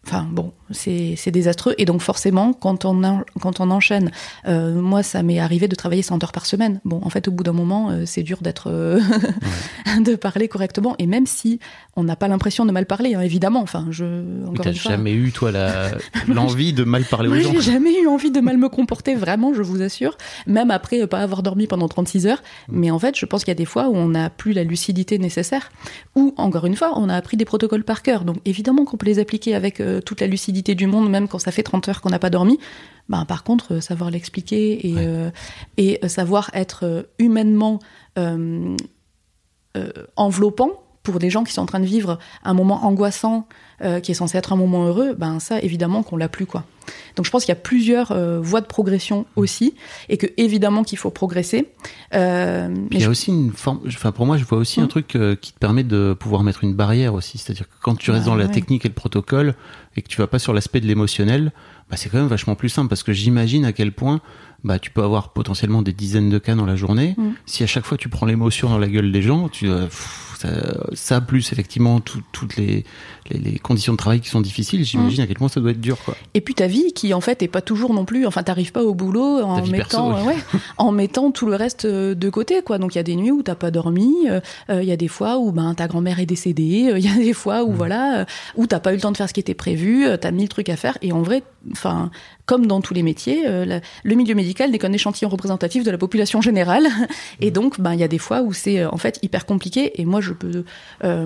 Enfin 0.05 0.27
bon, 0.29 0.51
c'est 0.71 1.15
désastreux. 1.31 1.75
Et 1.77 1.85
donc 1.85 2.01
forcément, 2.01 2.51
quand 2.51 2.83
on, 2.83 3.03
en- 3.05 3.21
quand 3.41 3.61
on 3.61 3.71
enchaîne, 3.71 4.11
euh, 4.47 4.73
moi 4.73 5.01
ça 5.01 5.23
m'est 5.23 5.39
arrivé 5.39 5.69
de 5.69 5.75
travailler 5.75 6.01
100 6.01 6.21
heures 6.23 6.33
par 6.33 6.45
semaine. 6.45 6.81
Bon, 6.83 6.99
en 7.03 7.09
fait, 7.09 7.27
au 7.29 7.31
bout 7.31 7.43
d'un 7.43 7.53
moment, 7.53 7.89
euh, 7.89 8.03
c'est 8.05 8.21
dur 8.23 8.39
d'être, 8.41 8.69
euh, 8.69 8.99
de 10.03 10.15
parler 10.15 10.47
correctement. 10.47 10.95
Et 10.99 11.07
même 11.07 11.25
si 11.25 11.59
on 11.95 12.03
n'a 12.03 12.15
pas 12.15 12.27
l'impression 12.27 12.65
de 12.65 12.71
mal 12.71 12.85
parler, 12.85 13.15
hein, 13.15 13.21
évidemment. 13.21 13.61
Enfin, 13.61 13.87
je 13.91 14.03
encore 14.47 14.65
T'as 14.65 14.71
une 14.71 14.77
fois. 14.77 14.91
jamais 14.91 15.13
eu, 15.13 15.31
toi, 15.31 15.51
la- 15.51 15.91
l'envie 16.27 16.73
de 16.73 16.83
mal 16.83 17.03
parler 17.05 17.29
aux 17.29 17.33
Moi, 17.33 17.41
gens 17.41 17.53
j'ai 17.53 17.61
jamais 17.71 18.01
eu 18.01 18.07
envie 18.07 18.31
de 18.31 18.39
mal 18.41 18.57
me 18.57 18.67
comporter, 18.69 19.15
vraiment, 19.15 19.53
je 19.53 19.61
vous 19.61 19.81
assure. 19.81 20.17
Même 20.47 20.69
après 20.71 21.07
pas 21.07 21.19
avoir 21.19 21.43
dormi 21.43 21.65
pendant 21.67 21.87
36 21.87 22.27
heures. 22.27 22.43
Mm. 22.67 22.79
Mais 22.79 22.91
en 22.91 22.99
fait, 22.99 23.17
je 23.17 23.25
pense 23.25 23.43
qu'il 23.45 23.51
y 23.51 23.55
a 23.55 23.55
des 23.55 23.65
fois 23.65 23.87
où 23.87 23.95
on 23.95 24.09
n'a 24.09 24.29
plus 24.29 24.51
la 24.53 24.63
lucidité 24.65 25.17
nécessaire. 25.17 25.71
Ou, 26.15 26.33
encore 26.37 26.65
une 26.65 26.75
fois, 26.75 26.93
on 26.99 27.07
a 27.07 27.15
appris 27.15 27.37
des 27.37 27.45
protocoles 27.45 27.83
par 27.85 28.01
cœur. 28.01 28.25
Donc, 28.25 28.37
évidemment 28.45 28.83
qu'on 28.85 28.97
peut 28.97 29.05
les 29.05 29.19
appliquer 29.19 29.55
avec 29.55 29.79
euh, 29.93 30.01
toute 30.01 30.21
la 30.21 30.27
lucidité 30.27 30.75
du 30.75 30.87
monde, 30.87 31.09
même 31.09 31.27
quand 31.27 31.39
ça 31.39 31.51
fait 31.51 31.63
30 31.63 31.87
heures 31.89 32.01
qu'on 32.01 32.09
n'a 32.09 32.19
pas 32.19 32.29
dormi. 32.29 32.59
Ben, 33.09 33.25
par 33.25 33.43
contre, 33.43 33.75
euh, 33.75 33.81
savoir 33.81 34.11
l'expliquer 34.11 34.87
et, 34.87 34.93
Ouais. 34.93 35.03
euh, 35.05 35.29
et 35.77 35.99
euh, 36.03 36.07
savoir 36.07 36.49
être 36.53 37.07
humainement 37.19 37.79
enveloppant 40.15 40.82
pour 41.03 41.19
des 41.19 41.29
gens 41.29 41.43
qui 41.43 41.51
sont 41.53 41.61
en 41.61 41.65
train 41.65 41.79
de 41.81 41.85
vivre 41.85 42.17
un 42.43 42.53
moment 42.53 42.85
angoissant 42.85 43.45
euh, 43.83 43.99
qui 43.99 44.11
est 44.11 44.15
censé 44.15 44.37
être 44.37 44.53
un 44.53 44.55
moment 44.55 44.85
heureux, 44.87 45.13
ben 45.13 45.39
ça 45.39 45.59
évidemment 45.59 46.01
qu'on 46.03 46.15
l'a 46.17 46.29
plus 46.29 46.45
quoi. 46.45 46.63
Donc 47.15 47.25
je 47.25 47.31
pense 47.31 47.43
qu'il 47.45 47.49
y 47.53 47.57
a 47.57 47.61
plusieurs 47.61 48.11
euh, 48.11 48.39
voies 48.41 48.61
de 48.61 48.65
progression 48.65 49.25
aussi 49.35 49.75
et 50.09 50.17
que 50.17 50.27
évidemment 50.37 50.83
qu'il 50.83 50.97
faut 50.97 51.09
progresser. 51.09 51.69
Euh, 52.13 52.73
il 52.91 52.97
y 52.97 53.01
je- 53.01 53.07
a 53.07 53.09
aussi 53.09 53.31
une 53.31 53.51
forme, 53.51 53.81
enfin 53.87 54.11
pour 54.11 54.25
moi 54.25 54.37
je 54.37 54.45
vois 54.45 54.57
aussi 54.57 54.79
un 54.79 54.85
Mm. 54.85 54.89
truc 54.89 55.15
euh, 55.15 55.35
qui 55.35 55.53
te 55.53 55.59
permet 55.59 55.83
de 55.83 56.15
pouvoir 56.17 56.43
mettre 56.43 56.63
une 56.63 56.73
barrière 56.73 57.13
aussi, 57.13 57.37
c'est-à-dire 57.37 57.67
que 57.67 57.73
quand 57.81 57.95
tu 57.97 58.11
restes 58.11 58.25
Bah, 58.25 58.31
dans 58.31 58.35
la 58.37 58.47
technique 58.47 58.85
et 58.85 58.89
le 58.89 58.93
protocole 58.93 59.55
et 59.95 60.01
que 60.01 60.07
tu 60.07 60.17
vas 60.19 60.27
pas 60.27 60.39
sur 60.39 60.53
l'aspect 60.53 60.79
de 60.81 60.87
l'émotionnel, 60.87 61.51
bah 61.89 61.97
c'est 61.97 62.09
quand 62.09 62.17
même 62.17 62.27
vachement 62.27 62.55
plus 62.55 62.69
simple 62.69 62.87
parce 62.89 63.03
que 63.03 63.11
j'imagine 63.13 63.65
à 63.65 63.73
quel 63.73 63.91
point 63.91 64.21
bah 64.63 64.79
tu 64.79 64.91
peux 64.91 65.03
avoir 65.03 65.33
potentiellement 65.33 65.81
des 65.81 65.93
dizaines 65.93 66.29
de 66.29 66.39
cas 66.39 66.55
dans 66.55 66.65
la 66.65 66.75
journée. 66.75 67.15
Mm. 67.17 67.31
Si 67.45 67.63
à 67.63 67.67
chaque 67.67 67.85
fois 67.85 67.97
tu 67.97 68.09
prends 68.09 68.25
l'émotion 68.25 68.69
dans 68.69 68.77
la 68.79 68.87
gueule 68.87 69.11
des 69.11 69.21
gens, 69.21 69.49
tu 69.49 69.67
euh, 69.67 69.85
pff, 69.85 70.37
ça, 70.39 70.49
ça 70.93 71.21
plus 71.21 71.51
effectivement 71.51 71.99
tout- 71.99 72.23
toutes 72.31 72.55
les, 72.57 72.83
les 73.31 73.39
les 73.39 73.59
conditions 73.59 73.93
de 73.93 73.97
travail 73.97 74.19
qui 74.21 74.29
sont 74.29 74.41
difficiles, 74.41 74.83
j'imagine 74.83 75.21
Mm. 75.21 75.23
à 75.23 75.27
quel 75.27 75.37
point 75.37 75.47
ça 75.49 75.59
doit 75.59 75.71
être 75.71 75.81
dur 75.81 75.97
quoi. 76.03 76.15
Et 76.33 76.41
puis 76.41 76.53
ta 76.55 76.67
vie 76.67 76.93
qui 76.93 77.13
en 77.13 77.21
fait 77.21 77.41
est 77.43 77.47
pas 77.47 77.61
toujours 77.61 77.93
non 77.93 78.05
plus, 78.05 78.25
enfin 78.25 78.43
t'arrives 78.43 78.71
pas 78.71 78.83
au 78.83 78.93
boulot 78.93 79.41
en 79.41 79.57
mettant, 79.65 80.11
perso, 80.11 80.11
euh, 80.11 80.23
ouais, 80.25 80.35
en 80.77 80.91
mettant 80.91 81.31
tout 81.31 81.45
le 81.45 81.55
reste 81.55 81.85
euh, 81.85 82.15
de 82.15 82.29
côté 82.29 82.61
quoi. 82.63 82.77
Donc 82.77 82.95
il 82.95 82.97
y 82.97 82.99
a 82.99 83.03
des 83.03 83.15
nuits 83.15 83.31
où 83.31 83.41
t'as 83.43 83.55
pas 83.55 83.71
dormi, 83.71 84.13
euh, 84.29 84.39
euh, 84.69 84.81
il 84.83 84.87
y 84.89 84.91
a 84.91 84.97
des 84.97 85.07
fois 85.07 85.37
où 85.37 85.51
ben 85.51 85.73
ta 85.73 85.87
grand-mère 85.87 86.19
est 86.19 86.25
décédée, 86.25 86.93
il 86.97 87.05
y 87.05 87.07
a 87.09 87.15
des 87.15 87.33
fois 87.33 87.63
où 87.63 87.71
voilà 87.71 88.19
euh, 88.21 88.25
où 88.55 88.67
t'as 88.67 88.79
pas 88.79 88.91
eu 88.91 88.95
le 88.95 89.01
temps 89.01 89.11
de 89.11 89.17
faire 89.17 89.29
ce 89.29 89.33
qui 89.33 89.39
était 89.39 89.53
prévu, 89.53 90.05
t'as 90.19 90.31
mille 90.31 90.49
trucs 90.49 90.69
à 90.69 90.75
faire 90.75 90.97
et 91.01 91.11
en 91.11 91.21
vrai, 91.21 91.43
enfin 91.71 92.11
comme 92.45 92.67
dans 92.67 92.81
tous 92.81 92.93
les 92.93 93.03
métiers, 93.03 93.43
euh, 93.47 93.63
la- 93.63 93.79
le 94.03 94.15
milieu 94.15 94.35
médical 94.35 94.69
n'est 94.71 94.77
qu'un 94.79 94.91
échantillon 94.91 95.29
représentatif 95.29 95.85
de 95.85 95.91
la 95.91 95.97
population 95.97 96.41
générale 96.41 96.87
et 97.39 97.51
donc 97.51 97.79
ben 97.79 97.93
il 97.93 97.99
y 97.99 98.03
a 98.03 98.07
des 98.09 98.17
fois 98.17 98.41
où 98.41 98.51
c'est 98.51 98.79
euh, 98.81 98.89
en 98.91 98.97
fait 98.97 99.17
hyper 99.21 99.45
compliqué 99.45 100.01
et 100.01 100.05
moi 100.05 100.19
je 100.19 100.33
peux 100.33 100.65
euh, 101.05 101.25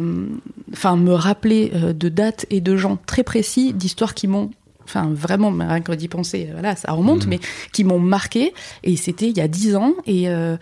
me 0.95 1.11
rappeler 1.13 1.71
de 1.93 2.09
dates 2.09 2.45
et 2.49 2.61
de 2.61 2.75
gens 2.77 2.97
très 3.05 3.23
précis, 3.23 3.73
d'histoires 3.73 4.13
qui 4.13 4.27
m'ont 4.27 4.51
enfin 4.83 5.09
vraiment 5.13 5.51
rien 5.51 5.81
que 5.81 5.91
d'y 5.91 6.07
penser, 6.07 6.47
voilà, 6.53 6.77
ça 6.77 6.93
remonte, 6.93 7.23
Mhm. 7.25 7.29
mais 7.31 7.39
qui 7.73 7.83
m'ont 7.83 7.99
marqué. 7.99 8.53
Et 8.83 8.95
c'était 8.95 9.27
il 9.29 9.37
y 9.37 9.41
a 9.41 9.47
dix 9.49 9.75
ans. 9.75 9.93
Et, 10.05 10.29
euh, 10.29 10.55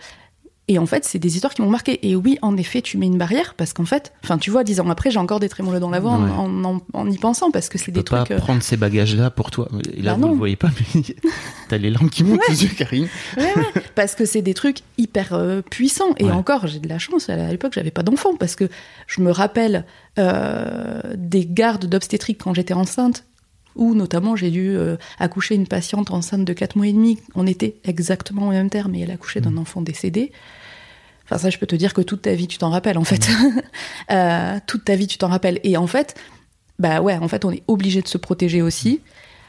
et 0.68 0.78
en 0.78 0.86
fait, 0.86 1.04
c'est 1.04 1.18
des 1.20 1.34
histoires 1.36 1.54
qui 1.54 1.62
m'ont 1.62 1.70
marqué. 1.70 2.06
Et 2.08 2.16
oui, 2.16 2.38
en 2.42 2.56
effet, 2.56 2.82
tu 2.82 2.98
mets 2.98 3.06
une 3.06 3.18
barrière 3.18 3.54
parce 3.54 3.72
qu'en 3.72 3.84
fait, 3.84 4.12
enfin, 4.24 4.36
tu 4.38 4.50
vois, 4.50 4.64
dix 4.64 4.80
ans 4.80 4.90
après, 4.90 5.10
j'ai 5.12 5.18
encore 5.18 5.38
des 5.38 5.48
trémolos 5.48 5.78
dans 5.78 5.90
la 5.90 6.00
voix 6.00 6.10
en- 6.12 6.24
Ouais. 6.24 6.30
en, 6.32 6.64
en, 6.64 6.80
en 6.92 7.10
y 7.10 7.18
pensant 7.18 7.50
parce 7.52 7.68
que 7.68 7.78
c'est 7.78 7.92
des 7.92 8.00
peux 8.02 8.10
pas 8.16 8.24
trucs. 8.24 8.32
euh, 8.32 8.38
prendre 8.38 8.62
ces 8.62 8.76
bagages-là 8.76 9.30
pour 9.30 9.50
toi. 9.52 9.68
Et 9.94 10.02
là, 10.02 10.12
Bah 10.12 10.16
vous 10.16 10.22
non. 10.26 10.32
le 10.32 10.38
voyez 10.38 10.56
pas, 10.56 10.70
mais 10.96 11.02
t'as 11.68 11.78
les 11.78 11.90
larmes 11.90 12.10
qui 12.10 12.24
montent 12.24 12.40
aux 12.48 12.52
yeux, 12.52 12.70
Karine. 12.76 13.08
Ouais, 13.36 13.44
ouais, 13.56 13.82
parce 13.94 14.14
que 14.16 14.24
c'est 14.24 14.42
des 14.42 14.54
trucs 14.54 14.78
hyper 14.98 15.34
euh, 15.34 15.62
puissants. 15.62 16.14
Et 16.18 16.24
Ouais. 16.24 16.30
encore, 16.32 16.66
j'ai 16.66 16.80
de 16.80 16.88
la 16.88 16.98
chance. 16.98 17.28
À 17.28 17.36
l'époque, 17.50 17.72
j'avais 17.74 17.90
pas 17.92 18.02
d'enfant 18.02 18.34
parce 18.36 18.56
que 18.56 18.68
je 19.06 19.20
me 19.20 19.30
rappelle 19.30 19.84
euh, 20.18 21.00
des 21.16 21.46
gardes 21.46 21.86
d'obstétrique 21.86 22.38
quand 22.42 22.54
j'étais 22.54 22.74
enceinte. 22.74 23.24
Où 23.76 23.94
notamment 23.94 24.36
j'ai 24.36 24.50
dû 24.50 24.70
euh, 24.76 24.96
accoucher 25.18 25.54
une 25.54 25.66
patiente 25.66 26.10
enceinte 26.10 26.44
de 26.44 26.52
4 26.52 26.76
mois 26.76 26.86
et 26.86 26.92
demi. 26.92 27.18
On 27.34 27.46
était 27.46 27.76
exactement 27.84 28.48
au 28.48 28.50
même 28.50 28.70
terme 28.70 28.94
et 28.94 29.00
elle 29.00 29.10
accouchait 29.10 29.40
d'un 29.40 29.56
enfant 29.56 29.80
décédé. 29.80 30.32
Enfin 31.24 31.38
ça, 31.38 31.50
je 31.50 31.58
peux 31.58 31.66
te 31.66 31.76
dire 31.76 31.92
que 31.92 32.00
toute 32.00 32.22
ta 32.22 32.34
vie 32.34 32.46
tu 32.46 32.58
t'en 32.58 32.70
rappelles 32.70 32.98
en 32.98 33.04
fait. 33.04 33.28
Euh, 34.12 34.60
toute 34.68 34.84
ta 34.84 34.94
vie 34.94 35.08
tu 35.08 35.18
t'en 35.18 35.26
rappelles. 35.26 35.58
Et 35.64 35.76
en 35.76 35.88
fait, 35.88 36.14
bah 36.78 37.00
ouais, 37.00 37.16
en 37.16 37.26
fait, 37.26 37.44
on 37.44 37.50
est 37.50 37.64
obligé 37.66 38.02
de 38.02 38.08
se 38.08 38.18
protéger 38.18 38.62
aussi. 38.62 39.00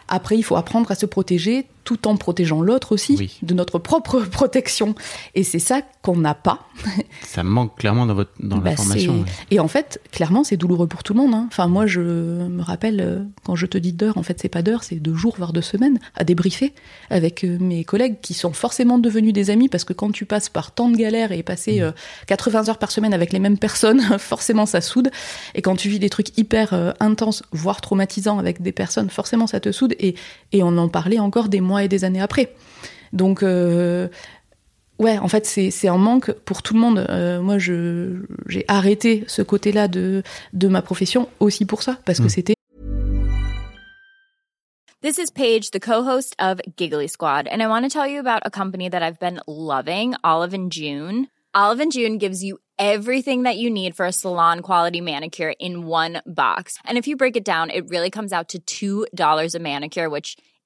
Après, 0.07 0.37
il 0.37 0.43
faut 0.43 0.55
apprendre 0.55 0.89
à 0.89 0.95
se 0.95 1.05
protéger 1.05 1.67
tout 1.87 2.05
en 2.05 2.17
protégeant 2.17 2.61
l'autre 2.61 2.91
aussi 2.91 3.15
Oui. 3.17 3.37
de 3.43 3.53
notre 3.53 3.79
propre 3.79 4.19
protection. 4.31 4.93
Et 5.35 5.43
c'est 5.43 5.57
ça 5.59 5.81
qu'on 6.01 6.17
n'a 6.17 6.33
pas. 6.35 6.59
Ça 7.25 7.43
manque 7.43 7.77
clairement 7.77 8.05
dans, 8.05 8.13
votre, 8.13 8.31
dans 8.41 8.57
Bah, 8.57 8.71
la 8.71 8.75
formation. 8.75 9.23
c'est- 9.25 9.55
Et 9.55 9.59
en 9.61 9.69
fait, 9.69 10.01
clairement, 10.11 10.43
c'est 10.43 10.57
douloureux 10.57 10.87
pour 10.87 11.01
tout 11.03 11.13
le 11.13 11.21
monde. 11.21 11.33
hein. 11.33 11.45
Enfin, 11.47 11.67
moi, 11.67 11.87
je 11.87 12.01
me 12.01 12.61
rappelle, 12.61 12.99
euh, 12.99 13.23
quand 13.45 13.55
je 13.55 13.65
te 13.67 13.77
dis 13.77 13.93
d'heures, 13.93 14.17
en 14.17 14.23
fait, 14.23 14.37
c'est 14.41 14.49
pas 14.49 14.61
d'heures, 14.61 14.83
c'est 14.83 14.95
deux 14.97 15.15
jours, 15.15 15.35
voire 15.37 15.53
deux 15.53 15.61
semaines, 15.61 15.97
à 16.15 16.25
débriefer 16.25 16.73
avec 17.09 17.45
euh, 17.45 17.57
mes 17.61 17.85
collègues 17.85 18.17
qui 18.21 18.33
sont 18.33 18.51
forcément 18.51 18.97
devenus 18.97 19.31
des 19.31 19.49
amis 19.49 19.69
parce 19.69 19.85
que 19.85 19.93
quand 19.93 20.11
tu 20.11 20.25
passes 20.25 20.49
par 20.49 20.71
tant 20.71 20.89
de 20.89 20.97
galères 20.97 21.31
et 21.31 21.39
Mm. 21.39 21.43
passer 21.43 21.79
euh, 21.81 21.91
80 22.27 22.67
heures 22.67 22.79
par 22.79 22.91
semaine 22.91 23.13
avec 23.13 23.31
les 23.31 23.39
mêmes 23.39 23.57
personnes, 23.57 24.01
forcément, 24.19 24.65
ça 24.65 24.81
soude. 24.81 25.09
Et 25.55 25.61
quand 25.61 25.77
tu 25.77 25.87
vis 25.87 25.99
des 25.99 26.09
trucs 26.09 26.37
hyper 26.37 26.73
euh, 26.73 26.91
intenses, 26.99 27.43
voire 27.53 27.79
traumatisants 27.79 28.39
avec 28.39 28.61
des 28.61 28.73
personnes, 28.73 29.09
forcément, 29.09 29.47
ça 29.47 29.61
te 29.61 29.71
soude. 29.71 29.95
Et, 29.99 30.15
et 30.51 30.63
on 30.63 30.77
en 30.77 30.89
parlait 30.89 31.19
encore 31.19 31.47
des 31.47 31.61
mois 31.61 31.76
et 31.79 31.87
des 31.87 32.03
années 32.03 32.21
après. 32.21 32.53
Donc, 33.13 33.43
euh, 33.43 34.07
Ouais, 34.99 35.19
en 35.19 35.27
fait, 35.27 35.45
c'est 35.45 35.87
un 35.87 35.97
manque 35.97 36.31
pour 36.31 36.63
tout 36.63 36.73
le 36.73 36.79
monde. 36.79 37.05
Euh, 37.09 37.39
moi, 37.39 37.59
j'ai 37.59 38.65
arrêté 38.67 39.25
ce 39.27 39.43
côté-là 39.43 39.87
de 39.87 40.23
de 40.53 40.67
ma 40.67 40.81
profession 40.81 41.29
aussi 41.39 41.65
pour 41.65 41.83
ça, 41.83 41.99
parce 42.03 42.17
que 42.17 42.23
Mm. 42.25 42.29
c'était 42.29 42.53
This 45.03 45.19
is 45.19 45.29
Paige, 45.31 45.69
the 45.69 45.79
co-host 45.79 46.35
of 46.39 46.59
Giggly 46.75 47.07
Squad, 47.07 47.47
and 47.47 47.61
I 47.61 47.67
want 47.67 47.83
to 47.83 47.89
tell 47.89 48.07
you 48.07 48.19
about 48.19 48.41
a 48.43 48.49
company 48.49 48.89
that 48.89 49.03
I've 49.03 49.19
been 49.19 49.39
loving, 49.47 50.15
Olive 50.23 50.55
and 50.55 50.71
June. 50.71 51.27
Olive 51.53 51.79
and 51.79 51.91
June 51.91 52.17
gives 52.17 52.43
you 52.43 52.57
everything 52.79 53.43
that 53.43 53.57
you 53.57 53.69
need 53.69 53.95
for 53.95 54.05
a 54.07 54.11
salon 54.11 54.61
quality 54.61 55.01
manicure 55.01 55.53
in 55.59 55.85
one 55.85 56.21
box. 56.25 56.77
And 56.85 56.97
if 56.97 57.07
you 57.07 57.15
break 57.15 57.35
it 57.37 57.45
down, 57.45 57.69
it 57.69 57.87
really 57.89 58.09
comes 58.09 58.33
out 58.33 58.55
to 58.67 59.05
$2 59.11 59.55
a 59.55 59.59
manicure, 59.59 60.09
which 60.09 60.35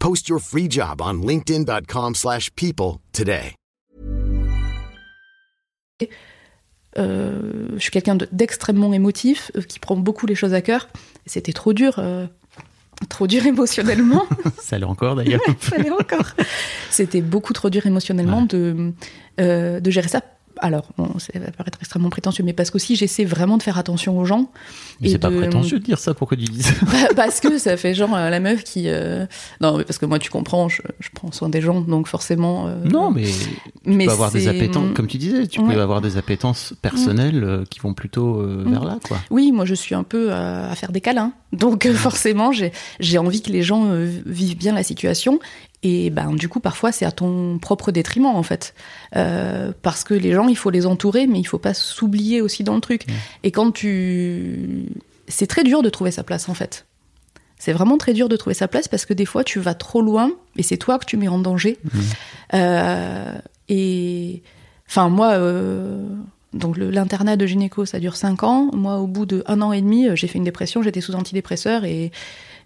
Post 0.00 0.28
your 0.28 0.40
free 0.40 0.66
job 0.68 1.00
on 1.02 1.20
linkedin.com/people 1.26 2.14
slash 2.14 2.50
people 2.56 2.96
today. 3.12 3.54
euh, 6.98 7.68
je 7.74 7.78
suis 7.78 7.90
quelqu'un 7.90 8.16
de- 8.16 8.28
d'extrêmement 8.32 8.92
émotif, 8.94 9.52
euh, 9.56 9.62
qui 9.62 9.78
prend 9.78 9.96
beaucoup 9.96 10.26
les 10.26 10.34
choses 10.34 10.54
à 10.54 10.62
cœur. 10.62 10.88
C'était 11.26 11.52
trop 11.52 11.72
dur, 11.74 11.96
euh, 11.98 12.26
trop 13.08 13.26
dur 13.26 13.44
émotionnellement. 13.46 14.26
Ça 14.58 14.78
l'est 14.78 14.84
encore 14.86 15.14
d'ailleurs. 15.16 15.40
Ça 15.60 15.76
l'est 15.76 15.90
encore. 15.90 16.30
C'était 16.90 17.20
beaucoup 17.20 17.52
trop 17.52 17.68
dur 17.70 17.86
émotionnellement 17.86 18.40
Ouais. 18.40 18.46
de, 18.48 18.92
euh, 19.40 19.80
de 19.80 19.90
gérer 19.90 20.08
ça. 20.08 20.22
Alors, 20.62 20.84
bon, 20.98 21.08
ça 21.18 21.32
va 21.38 21.50
paraître 21.52 21.78
extrêmement 21.80 22.10
prétentieux, 22.10 22.44
mais 22.44 22.52
parce 22.52 22.70
qu'aussi 22.70 22.96
j'essaie 22.96 23.24
vraiment 23.24 23.56
de 23.56 23.62
faire 23.62 23.78
attention 23.78 24.18
aux 24.18 24.24
gens. 24.24 24.50
Mais 25.00 25.08
c'est 25.08 25.18
pas 25.18 25.30
de- 25.30 25.36
prétentieux 25.36 25.78
de 25.78 25.84
dire 25.84 25.98
ça, 25.98 26.12
pourquoi 26.14 26.36
tu 26.36 26.44
dis 26.44 26.62
ça 26.62 26.72
Bah, 26.86 27.08
parce 27.16 27.40
que 27.40 27.58
ça 27.58 27.76
fait 27.76 27.94
genre 27.94 28.14
euh, 28.14 28.28
la 28.30 28.40
meuf 28.40 28.62
qui. 28.64 28.84
euh, 28.88 29.26
Non, 29.60 29.78
mais 29.78 29.84
parce 29.84 29.98
que 29.98 30.06
moi, 30.06 30.18
tu 30.18 30.30
comprends, 30.30 30.68
je, 30.68 30.82
je 31.00 31.08
prends 31.14 31.32
soin 31.32 31.48
des 31.48 31.60
gens, 31.60 31.80
donc 31.80 32.06
forcément. 32.08 32.66
euh, 32.68 32.84
Non, 32.84 33.10
mais 33.10 33.24
tu 33.24 33.30
mais 33.86 34.06
peux 34.06 34.12
avoir 34.12 34.30
des 34.30 34.48
appétences, 34.48 34.94
comme 34.94 35.06
tu 35.06 35.16
disais, 35.18 35.46
tu 35.46 35.60
Ouais. 35.60 35.74
peux 35.74 35.80
avoir 35.80 36.00
des 36.00 36.16
appétences 36.16 36.74
personnelles 36.82 37.42
euh, 37.44 37.64
qui 37.68 37.80
vont 37.80 37.94
plutôt 37.94 38.40
euh, 38.40 38.64
Mm. 38.66 38.70
vers 38.70 38.84
là, 38.84 38.98
quoi. 39.06 39.18
Oui, 39.30 39.52
moi 39.52 39.64
je 39.64 39.74
suis 39.74 39.94
un 39.94 40.02
peu 40.02 40.28
euh, 40.30 40.70
à 40.70 40.74
faire 40.74 40.92
des 40.92 41.00
câlins. 41.00 41.32
Donc 41.52 41.86
euh, 41.86 41.94
forcément, 41.94 42.50
j'ai 42.52 43.18
envie 43.18 43.42
que 43.42 43.50
les 43.50 43.62
gens 43.62 43.86
euh, 43.86 44.10
vivent 44.26 44.56
bien 44.56 44.74
la 44.74 44.82
situation. 44.82 45.40
Et 45.82 46.10
ben 46.10 46.32
du 46.34 46.48
coup, 46.48 46.60
parfois, 46.60 46.92
c'est 46.92 47.06
à 47.06 47.10
ton 47.10 47.58
propre 47.58 47.90
détriment 47.90 48.26
en 48.26 48.42
fait, 48.42 48.74
Euh, 49.16 49.72
parce 49.80 50.04
que 50.04 50.12
les 50.12 50.32
gens, 50.32 50.46
il 50.48 50.56
faut 50.56 50.68
les 50.70 50.84
entourer, 50.86 51.26
mais 51.26 51.40
il 51.40 51.44
faut 51.44 51.58
pas 51.58 51.72
s'oublier 51.74 52.42
aussi 52.42 52.64
dans 52.64 52.74
le 52.74 52.80
truc. 52.82 53.06
Et 53.44 53.50
quand 53.50 53.70
tu, 53.72 54.84
c'est 55.26 55.46
très 55.46 55.64
dur 55.64 55.82
de 55.82 55.88
trouver 55.88 56.10
sa 56.10 56.22
place 56.22 56.48
en 56.50 56.54
fait. 56.54 56.84
C'est 57.58 57.72
vraiment 57.72 57.96
très 57.98 58.12
dur 58.14 58.28
de 58.28 58.36
trouver 58.36 58.54
sa 58.54 58.68
place 58.68 58.88
parce 58.88 59.04
que 59.06 59.14
des 59.14 59.26
fois, 59.26 59.42
tu 59.44 59.58
vas 59.60 59.74
trop 59.74 60.02
loin 60.02 60.30
et 60.56 60.62
c'est 60.62 60.76
toi 60.78 60.98
que 60.98 61.04
tu 61.06 61.16
mets 61.16 61.28
en 61.28 61.38
danger. 61.38 61.78
Euh, 62.54 63.32
et 63.68 64.42
enfin, 64.88 65.08
moi. 65.08 65.32
euh, 65.32 66.06
donc 66.52 66.76
l'internat 66.78 67.36
de 67.36 67.46
gynéco, 67.46 67.84
ça 67.86 68.00
dure 68.00 68.16
5 68.16 68.42
ans. 68.42 68.70
Moi, 68.72 68.96
au 68.98 69.06
bout 69.06 69.24
de 69.24 69.44
un 69.46 69.62
an 69.62 69.72
et 69.72 69.80
demi, 69.80 70.08
j'ai 70.14 70.26
fait 70.26 70.36
une 70.36 70.44
dépression, 70.44 70.82
j'étais 70.82 71.00
sous 71.00 71.14
antidépresseur 71.14 71.84
et, 71.84 72.10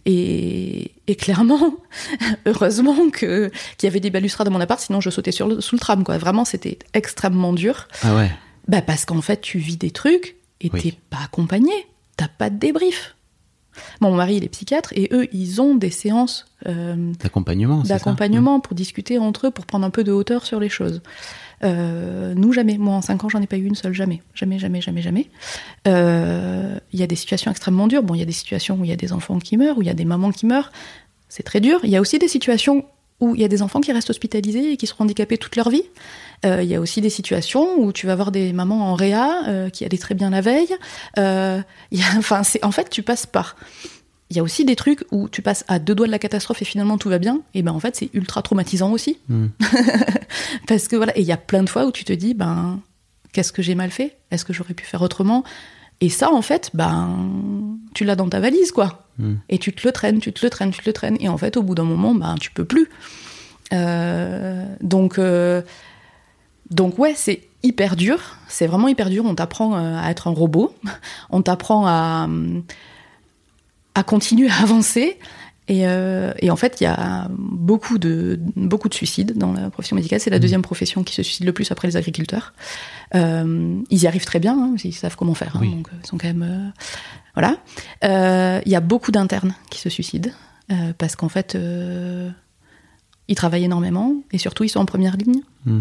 et, 0.06 0.92
et 1.06 1.16
clairement, 1.16 1.76
heureusement 2.46 3.10
que 3.10 3.50
qu'il 3.78 3.86
y 3.86 3.90
avait 3.90 4.00
des 4.00 4.10
balustrades 4.10 4.46
dans 4.46 4.52
mon 4.52 4.60
appart, 4.60 4.80
sinon 4.80 5.00
je 5.00 5.10
sautais 5.10 5.32
sur 5.32 5.48
le, 5.48 5.60
sous 5.60 5.74
le 5.76 5.80
tram. 5.80 6.04
Quoi. 6.04 6.18
Vraiment, 6.18 6.44
c'était 6.44 6.78
extrêmement 6.92 7.52
dur. 7.52 7.88
Ah 8.02 8.14
ouais. 8.16 8.30
Bah 8.68 8.82
parce 8.82 9.04
qu'en 9.04 9.20
fait, 9.20 9.40
tu 9.40 9.58
vis 9.58 9.76
des 9.76 9.90
trucs 9.90 10.36
et 10.60 10.70
Oui. 10.72 10.80
t'es 10.82 10.94
pas 11.10 11.18
accompagné, 11.24 11.72
t'as 12.16 12.28
pas 12.28 12.50
de 12.50 12.56
débrief. 12.58 13.16
Bon, 14.00 14.10
mon 14.10 14.16
mari, 14.16 14.36
il 14.36 14.44
est 14.44 14.48
psychiatre 14.48 14.92
et 14.94 15.08
eux, 15.12 15.26
ils 15.32 15.60
ont 15.60 15.74
des 15.74 15.90
séances 15.90 16.46
euh, 16.66 17.12
D'accompagnement, 17.20 17.82
d'accompagnement 17.82 18.60
pour 18.60 18.74
discuter 18.74 19.18
entre 19.18 19.48
eux, 19.48 19.50
pour 19.50 19.66
prendre 19.66 19.84
un 19.84 19.90
peu 19.90 20.04
de 20.04 20.12
hauteur 20.12 20.46
sur 20.46 20.60
les 20.60 20.68
choses. 20.68 21.02
Euh, 21.64 22.34
nous, 22.34 22.52
jamais. 22.52 22.78
Moi, 22.78 22.94
en 22.94 23.02
cinq 23.02 23.24
ans, 23.24 23.28
j'en 23.28 23.40
ai 23.40 23.46
pas 23.46 23.56
eu 23.56 23.64
une 23.64 23.74
seule, 23.74 23.94
jamais. 23.94 24.22
Jamais, 24.34 24.58
jamais, 24.58 24.80
jamais, 24.80 25.02
jamais. 25.02 25.30
Euh, 25.88 26.78
Il 26.92 27.00
y 27.00 27.02
a 27.02 27.06
des 27.06 27.16
situations 27.16 27.50
extrêmement 27.50 27.86
dures. 27.86 28.02
Bon, 28.02 28.14
il 28.14 28.18
y 28.18 28.22
a 28.22 28.26
des 28.26 28.32
situations 28.32 28.76
où 28.78 28.84
il 28.84 28.90
y 28.90 28.92
a 28.92 28.96
des 28.96 29.12
enfants 29.12 29.38
qui 29.38 29.56
meurent, 29.56 29.78
où 29.78 29.82
il 29.82 29.86
y 29.86 29.90
a 29.90 29.94
des 29.94 30.04
mamans 30.04 30.30
qui 30.30 30.46
meurent. 30.46 30.72
C'est 31.28 31.42
très 31.42 31.60
dur. 31.60 31.80
Il 31.84 31.90
y 31.90 31.96
a 31.96 32.00
aussi 32.00 32.18
des 32.18 32.28
situations 32.28 32.84
où 33.20 33.34
il 33.34 33.40
y 33.40 33.44
a 33.44 33.48
des 33.48 33.62
enfants 33.62 33.80
qui 33.80 33.92
restent 33.92 34.10
hospitalisés 34.10 34.72
et 34.72 34.76
qui 34.76 34.86
seront 34.86 35.04
handicapés 35.04 35.38
toute 35.38 35.56
leur 35.56 35.70
vie. 35.70 35.84
Euh, 36.44 36.62
Il 36.62 36.68
y 36.68 36.74
a 36.74 36.80
aussi 36.80 37.00
des 37.00 37.10
situations 37.10 37.78
où 37.78 37.92
tu 37.92 38.06
vas 38.06 38.14
voir 38.14 38.30
des 38.32 38.52
mamans 38.52 38.90
en 38.90 38.94
réa 38.94 39.70
qui 39.72 39.84
allaient 39.84 39.98
très 39.98 40.14
bien 40.14 40.30
la 40.30 40.40
veille. 40.40 40.74
En 41.16 42.72
fait, 42.72 42.90
tu 42.90 43.02
passes 43.02 43.26
par 43.26 43.56
il 44.30 44.36
y 44.36 44.40
a 44.40 44.42
aussi 44.42 44.64
des 44.64 44.76
trucs 44.76 45.04
où 45.10 45.28
tu 45.28 45.42
passes 45.42 45.64
à 45.68 45.78
deux 45.78 45.94
doigts 45.94 46.06
de 46.06 46.12
la 46.12 46.18
catastrophe 46.18 46.62
et 46.62 46.64
finalement 46.64 46.98
tout 46.98 47.08
va 47.08 47.18
bien. 47.18 47.40
Et 47.54 47.62
ben 47.62 47.72
en 47.72 47.80
fait 47.80 47.96
c'est 47.96 48.10
ultra 48.14 48.42
traumatisant 48.42 48.90
aussi. 48.90 49.18
Mm. 49.28 49.46
Parce 50.66 50.88
que 50.88 50.96
voilà, 50.96 51.16
et 51.16 51.20
il 51.20 51.26
y 51.26 51.32
a 51.32 51.36
plein 51.36 51.62
de 51.62 51.68
fois 51.68 51.86
où 51.86 51.92
tu 51.92 52.04
te 52.04 52.12
dis 52.12 52.34
ben 52.34 52.80
qu'est-ce 53.32 53.52
que 53.52 53.62
j'ai 53.62 53.74
mal 53.74 53.90
fait? 53.90 54.16
Est-ce 54.30 54.44
que 54.44 54.52
j'aurais 54.52 54.74
pu 54.74 54.84
faire 54.84 55.02
autrement? 55.02 55.44
Et 56.00 56.08
ça 56.08 56.30
en 56.30 56.42
fait 56.42 56.70
ben 56.74 57.78
tu 57.94 58.04
l'as 58.04 58.16
dans 58.16 58.28
ta 58.28 58.40
valise 58.40 58.72
quoi. 58.72 59.06
Mm. 59.18 59.34
Et 59.50 59.58
tu 59.58 59.72
te 59.72 59.86
le 59.86 59.92
traînes, 59.92 60.20
tu 60.20 60.32
te 60.32 60.44
le 60.44 60.50
traînes, 60.50 60.70
tu 60.70 60.80
te 60.80 60.88
le 60.88 60.94
traînes. 60.94 61.16
Et 61.20 61.28
en 61.28 61.36
fait 61.36 61.56
au 61.56 61.62
bout 61.62 61.74
d'un 61.74 61.84
moment 61.84 62.14
ben 62.14 62.36
tu 62.40 62.50
peux 62.50 62.64
plus. 62.64 62.88
Euh, 63.72 64.66
donc 64.80 65.18
euh, 65.18 65.62
donc 66.70 66.98
ouais 66.98 67.12
c'est 67.14 67.42
hyper 67.62 67.94
dur. 67.94 68.38
C'est 68.48 68.66
vraiment 68.66 68.88
hyper 68.88 69.10
dur. 69.10 69.24
On 69.26 69.34
t'apprend 69.34 69.76
euh, 69.76 69.98
à 70.00 70.10
être 70.10 70.28
un 70.28 70.32
robot. 70.32 70.74
On 71.30 71.42
t'apprend 71.42 71.86
à 71.86 72.26
à 73.94 74.02
continuer 74.02 74.48
à 74.50 74.62
avancer. 74.62 75.18
Et, 75.66 75.86
euh, 75.86 76.32
et 76.40 76.50
en 76.50 76.56
fait, 76.56 76.80
il 76.80 76.84
y 76.84 76.86
a 76.86 77.28
beaucoup 77.30 77.96
de, 77.96 78.38
beaucoup 78.54 78.90
de 78.90 78.94
suicides 78.94 79.38
dans 79.38 79.52
la 79.52 79.70
profession 79.70 79.96
médicale. 79.96 80.20
C'est 80.20 80.28
la 80.30 80.38
deuxième 80.38 80.60
profession 80.62 81.02
qui 81.04 81.14
se 81.14 81.22
suicide 81.22 81.46
le 81.46 81.52
plus 81.52 81.70
après 81.72 81.88
les 81.88 81.96
agriculteurs. 81.96 82.52
Euh, 83.14 83.80
ils 83.88 84.02
y 84.02 84.06
arrivent 84.06 84.26
très 84.26 84.40
bien, 84.40 84.58
hein, 84.58 84.74
ils 84.84 84.92
savent 84.92 85.16
comment 85.16 85.34
faire. 85.34 85.56
hein, 85.56 85.60
Oui. 85.62 85.70
donc, 85.74 85.88
euh, 85.88 85.96
ils 86.02 86.06
sont 86.06 86.18
quand 86.18 86.26
même. 86.26 86.72
voilà. 87.34 87.56
Il 88.66 88.70
y 88.70 88.76
a 88.76 88.80
beaucoup 88.80 89.10
d'internes 89.10 89.54
qui 89.70 89.80
se 89.80 89.88
suicident 89.88 90.30
parce 90.98 91.16
qu'en 91.16 91.30
fait, 91.30 91.56
ils 93.28 93.34
travaillent 93.34 93.64
énormément 93.64 94.16
et 94.32 94.38
surtout, 94.38 94.64
ils 94.64 94.68
sont 94.68 94.80
en 94.80 94.86
première 94.86 95.16
ligne. 95.16 95.40
Mm. 95.64 95.80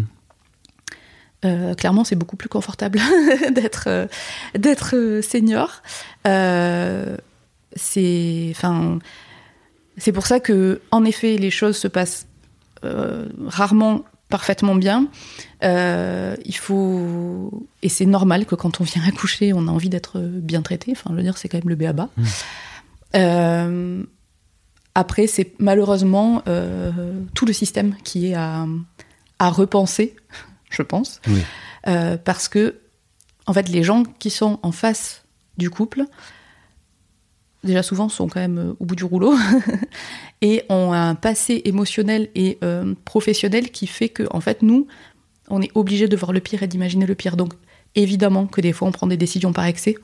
Euh, 1.44 1.74
clairement, 1.74 2.04
c'est 2.04 2.16
beaucoup 2.16 2.36
plus 2.36 2.48
confortable 2.48 2.98
d'être 3.52 3.84
euh, 3.88 4.06
d'être 4.56 5.20
senior. 5.22 5.82
Euh, 6.26 7.18
c'est, 7.76 8.48
enfin, 8.50 8.98
C'est 9.96 10.12
pour 10.12 10.26
ça 10.26 10.40
que, 10.40 10.80
en 10.90 11.04
effet, 11.04 11.36
les 11.36 11.50
choses 11.50 11.76
se 11.76 11.88
passent 11.88 12.26
euh, 12.84 13.28
rarement 13.46 14.04
parfaitement 14.28 14.74
bien. 14.74 15.06
Euh, 15.62 16.34
il 16.44 16.56
faut 16.56 17.66
et 17.82 17.88
c'est 17.88 18.06
normal 18.06 18.46
que 18.46 18.54
quand 18.54 18.80
on 18.80 18.84
vient 18.84 19.02
accoucher, 19.06 19.52
on 19.52 19.68
a 19.68 19.70
envie 19.70 19.88
d'être 19.88 20.18
bien 20.18 20.62
traité. 20.62 20.92
Enfin, 20.92 21.10
je 21.10 21.16
veux 21.16 21.22
dire, 21.22 21.38
c'est 21.38 21.48
quand 21.48 21.58
même 21.58 21.68
le 21.68 21.76
béaba. 21.76 22.08
Mmh. 22.16 22.24
Euh, 23.16 24.02
après, 24.96 25.26
c'est 25.26 25.54
malheureusement 25.58 26.42
tout 27.34 27.46
le 27.46 27.52
système 27.52 27.94
qui 28.02 28.28
est 28.28 28.34
à, 28.34 28.66
à 29.38 29.50
repenser, 29.50 30.16
je 30.70 30.82
pense, 30.82 31.20
Oui. 31.28 31.42
Parce 32.24 32.48
que 32.48 32.76
en 33.46 33.52
fait, 33.52 33.68
les 33.68 33.82
gens 33.82 34.04
qui 34.04 34.30
sont 34.30 34.58
en 34.62 34.72
face 34.72 35.22
du 35.58 35.70
couple, 35.70 36.04
déjà 37.64 37.82
souvent 37.82 38.08
sont 38.08 38.28
quand 38.28 38.40
même 38.40 38.58
euh, 38.58 38.72
au 38.78 38.84
bout 38.84 38.96
du 38.96 39.04
rouleau. 39.04 39.34
Et 40.42 40.62
ont 40.68 40.92
un 40.92 41.14
passé 41.14 41.62
émotionnel 41.64 42.28
et 42.34 42.58
euh, 42.62 42.94
professionnel 43.06 43.70
qui 43.70 43.86
fait 43.86 44.10
que 44.10 44.24
en 44.30 44.40
fait 44.40 44.60
nous 44.60 44.86
on 45.48 45.62
est 45.62 45.70
obligé 45.74 46.06
de 46.06 46.16
voir 46.16 46.32
le 46.32 46.40
pire 46.40 46.62
et 46.62 46.66
d'imaginer 46.66 47.06
le 47.06 47.14
pire. 47.14 47.36
Donc 47.38 47.54
évidemment 47.94 48.46
que 48.46 48.60
des 48.60 48.72
fois 48.74 48.88
on 48.88 48.92
prend 48.92 49.06
des 49.06 49.16
décisions 49.16 49.52
par 49.54 49.64
excès. 49.64 49.94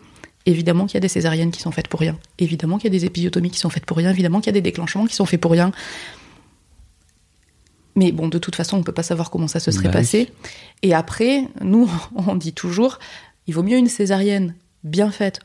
Évidemment 0.46 0.86
qu'il 0.86 0.94
y 0.94 0.96
a 0.96 1.00
des 1.00 1.08
césariennes 1.08 1.50
qui 1.50 1.60
sont 1.60 1.72
faites 1.72 1.88
pour 1.88 2.00
rien. 2.00 2.18
Évidemment 2.38 2.78
qu'il 2.78 2.90
y 2.90 2.96
a 2.96 2.98
des 2.98 3.04
épisiotomies 3.04 3.50
qui 3.50 3.58
sont 3.58 3.68
faites 3.68 3.84
pour 3.84 3.98
rien. 3.98 4.08
Évidemment 4.10 4.40
qu'il 4.40 4.46
y 4.46 4.50
a 4.50 4.58
des 4.58 4.62
déclenchements 4.62 5.04
qui 5.04 5.14
sont 5.14 5.26
faits 5.26 5.40
pour 5.40 5.50
rien. 5.50 5.72
Mais 7.96 8.10
bon 8.10 8.28
de 8.28 8.38
toute 8.38 8.56
façon 8.56 8.78
on 8.78 8.82
peut 8.82 8.92
pas 8.92 9.02
savoir 9.02 9.30
comment 9.30 9.48
ça 9.48 9.60
se 9.60 9.70
serait 9.70 9.88
Bah 9.88 9.96
oui. 9.96 10.00
passé. 10.00 10.32
Et 10.82 10.94
après 10.94 11.44
nous 11.60 11.90
on 12.14 12.34
dit 12.34 12.54
toujours 12.54 12.98
il 13.46 13.52
vaut 13.52 13.62
mieux 13.62 13.76
une 13.76 13.88
césarienne 13.88 14.54
bien 14.84 15.10
faite 15.10 15.40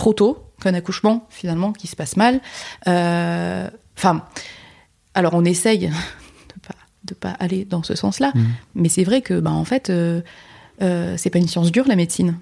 trop 0.00 0.14
tôt 0.14 0.32
qu'un 0.62 0.74
accouchement 0.74 1.26
finalement 1.30 1.72
qui 1.72 1.86
se 1.86 1.94
passe 1.96 2.16
mal. 2.16 2.40
Euh, 2.88 3.68
Enfin, 3.98 4.24
alors 5.12 5.34
on 5.34 5.44
essaye 5.44 5.88
de 6.52 6.58
pas 6.66 6.74
de 7.04 7.14
pas 7.14 7.30
aller 7.38 7.66
dans 7.66 7.82
ce 7.82 7.94
sens-là, 7.94 8.30
Mhm. 8.34 8.46
mais 8.76 8.88
c'est 8.88 9.04
vrai 9.04 9.20
que 9.20 9.38
bah 9.40 9.50
en 9.52 9.64
fait 9.66 9.90
euh, 9.90 10.22
euh, 10.80 11.16
c'est 11.18 11.28
pas 11.30 11.38
une 11.38 11.48
science 11.48 11.70
dure 11.70 11.86
la 11.86 11.96
médecine. 11.96 12.32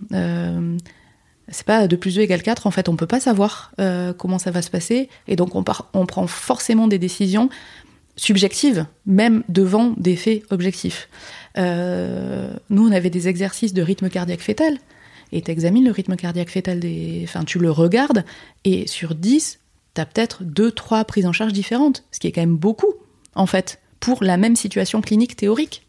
C'est 1.51 1.65
pas 1.67 1.89
2 1.89 1.97
plus 1.97 2.15
2 2.17 2.21
égale 2.21 2.43
4, 2.43 2.67
en 2.67 2.71
fait, 2.71 2.89
on 2.91 2.97
peut 2.97 3.07
pas 3.07 3.21
savoir 3.21 3.73
euh, 3.81 4.13
comment 4.13 4.39
ça 4.39 4.51
va 4.51 4.61
se 4.61 4.71
passer, 4.71 5.09
et 5.29 5.35
donc 5.35 5.55
on, 5.55 5.63
part, 5.65 5.89
on 5.95 6.05
prend 6.05 6.27
forcément 6.27 6.87
des 6.89 6.99
décisions 6.99 7.49
subjectives, 8.17 8.85
même 9.07 9.43
devant 9.49 9.95
des 9.97 10.15
faits 10.17 10.43
objectifs. 10.51 11.09
Euh, 11.57 12.53
nous, 12.69 12.87
on 12.87 12.93
avait 12.93 13.09
des 13.11 13.29
exercices 13.29 13.73
de 13.73 13.81
rythme 13.83 14.11
cardiaque 14.11 14.43
fœtal, 14.43 14.77
et 15.33 15.43
tu 15.43 15.51
examines 15.51 15.85
le 15.85 15.91
rythme 15.91 16.17
cardiaque 16.17 16.51
fœtal 16.51 16.81
des. 16.81 17.23
Enfin, 17.25 17.45
tu 17.45 17.59
le 17.59 17.71
regardes, 17.71 18.25
et 18.65 18.87
sur 18.87 19.15
10, 19.15 19.59
tu 19.95 20.01
as 20.01 20.07
peut-être 20.07 20.45
2-3 20.45 21.05
prises 21.05 21.27
en 21.27 21.33
charge 21.33 21.53
différentes, 21.53 22.05
ce 22.13 22.21
qui 22.21 22.27
est 22.27 22.33
quand 22.33 22.43
même 22.43 22.57
beaucoup, 22.57 22.95
en 23.35 23.47
fait, 23.47 23.81
pour 24.01 24.23
la 24.23 24.37
même 24.37 24.57
situation 24.57 25.01
clinique 25.01 25.37
théorique. 25.37 25.83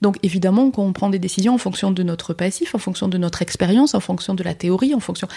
Donc 0.00 0.16
évidemment 0.22 0.70
qu'on 0.70 0.92
prend 0.92 1.10
des 1.10 1.18
décisions 1.18 1.54
en 1.54 1.58
fonction 1.58 1.90
de 1.90 2.02
notre 2.02 2.32
passif, 2.32 2.74
en 2.74 2.78
fonction 2.78 3.08
de 3.08 3.18
notre 3.18 3.42
expérience, 3.42 3.94
en 3.94 4.00
fonction 4.00 4.34
de 4.34 4.42
la 4.42 4.54
théorie, 4.54 4.94
en 4.94 5.00
fonction... 5.00 5.28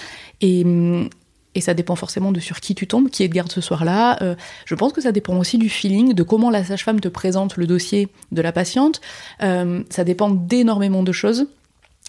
Et, 0.41 0.63
hum, 0.63 1.09
et 1.53 1.61
ça 1.61 1.73
dépend 1.73 1.95
forcément 1.95 2.31
de 2.31 2.39
sur 2.39 2.61
qui 2.61 2.75
tu 2.75 2.87
tombes, 2.87 3.09
qui 3.09 3.23
est 3.23 3.27
de 3.27 3.33
garde 3.33 3.51
ce 3.51 3.59
soir-là. 3.59 4.21
Euh, 4.21 4.35
je 4.65 4.75
pense 4.75 4.93
que 4.93 5.01
ça 5.01 5.11
dépend 5.11 5.37
aussi 5.37 5.57
du 5.57 5.67
feeling, 5.67 6.13
de 6.13 6.23
comment 6.23 6.49
la 6.49 6.63
sage-femme 6.63 7.01
te 7.01 7.09
présente 7.09 7.57
le 7.57 7.67
dossier 7.67 8.07
de 8.31 8.41
la 8.41 8.53
patiente. 8.53 9.01
Euh, 9.43 9.83
ça 9.89 10.03
dépend 10.03 10.29
d'énormément 10.29 11.03
de 11.03 11.11
choses. 11.11 11.47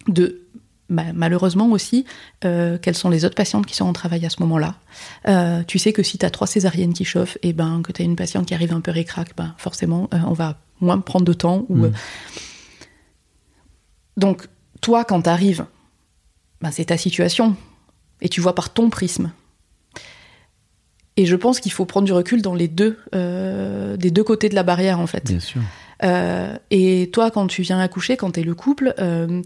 De 0.06 0.42
bah, 0.88 1.04
malheureusement 1.14 1.70
aussi, 1.70 2.04
euh, 2.44 2.78
quelles 2.78 2.96
sont 2.96 3.10
les 3.10 3.24
autres 3.24 3.34
patientes 3.34 3.66
qui 3.66 3.74
sont 3.74 3.86
en 3.86 3.92
travail 3.92 4.26
à 4.26 4.30
ce 4.30 4.40
moment-là. 4.40 4.76
Euh, 5.28 5.62
tu 5.66 5.78
sais 5.78 5.92
que 5.92 6.02
si 6.02 6.18
tu 6.18 6.26
as 6.26 6.30
trois 6.30 6.46
césariennes 6.46 6.92
qui 6.92 7.04
chauffent, 7.04 7.38
et 7.42 7.52
ben 7.52 7.82
que 7.82 7.92
tu 7.92 8.02
as 8.02 8.04
une 8.04 8.16
patiente 8.16 8.46
qui 8.46 8.54
arrive 8.54 8.72
un 8.72 8.80
peu 8.80 8.90
récrac, 8.90 9.30
ben 9.36 9.54
forcément, 9.58 10.08
euh, 10.12 10.18
on 10.26 10.32
va 10.32 10.58
moins 10.80 10.98
prendre 10.98 11.24
de 11.24 11.32
temps. 11.32 11.64
Ou, 11.68 11.86
Mm. 11.86 11.92
Donc, 14.18 14.48
toi, 14.80 15.04
quand 15.04 15.22
tu 15.22 15.30
arrives, 15.30 15.64
ben, 16.60 16.70
c'est 16.70 16.86
ta 16.86 16.98
situation, 16.98 17.56
et 18.20 18.28
tu 18.28 18.40
vois 18.40 18.54
par 18.54 18.72
ton 18.72 18.90
prisme. 18.90 19.32
Et 21.16 21.26
je 21.26 21.36
pense 21.36 21.60
qu'il 21.60 21.72
faut 21.72 21.84
prendre 21.84 22.06
du 22.06 22.12
recul 22.12 22.42
dans 22.42 22.54
les 22.54 22.68
deux, 22.68 22.98
euh, 23.14 23.96
des 23.96 24.10
deux 24.10 24.24
côtés 24.24 24.48
de 24.48 24.54
la 24.54 24.62
barrière, 24.62 24.98
en 24.98 25.06
fait. 25.06 25.26
Bien 25.26 25.40
sûr. 25.40 25.60
Euh, 26.04 26.56
et 26.70 27.10
toi, 27.12 27.30
quand 27.30 27.46
tu 27.46 27.62
viens 27.62 27.78
accoucher, 27.78 28.16
quand 28.16 28.32
t'es 28.32 28.42
le 28.42 28.54
couple, 28.54 28.94
euh, 28.98 29.42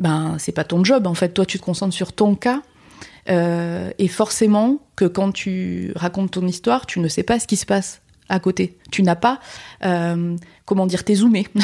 ben 0.00 0.36
c'est 0.38 0.52
pas 0.52 0.64
ton 0.64 0.82
job. 0.82 1.06
En 1.06 1.14
fait, 1.14 1.28
toi, 1.28 1.46
tu 1.46 1.58
te 1.58 1.64
concentres 1.64 1.94
sur 1.94 2.12
ton 2.12 2.34
cas. 2.34 2.62
Euh, 3.28 3.90
et 3.98 4.08
forcément 4.08 4.78
que 4.96 5.04
quand 5.04 5.30
tu 5.30 5.92
racontes 5.94 6.32
ton 6.32 6.46
histoire, 6.46 6.86
tu 6.86 7.00
ne 7.00 7.06
sais 7.06 7.22
pas 7.22 7.38
ce 7.38 7.46
qui 7.46 7.56
se 7.56 7.66
passe 7.66 8.00
à 8.30 8.40
côté. 8.40 8.78
Tu 8.90 9.02
n'as 9.02 9.16
pas, 9.16 9.40
euh, 9.84 10.36
comment 10.64 10.86
dire, 10.86 11.04
t'es 11.04 11.16
zoomé. 11.16 11.46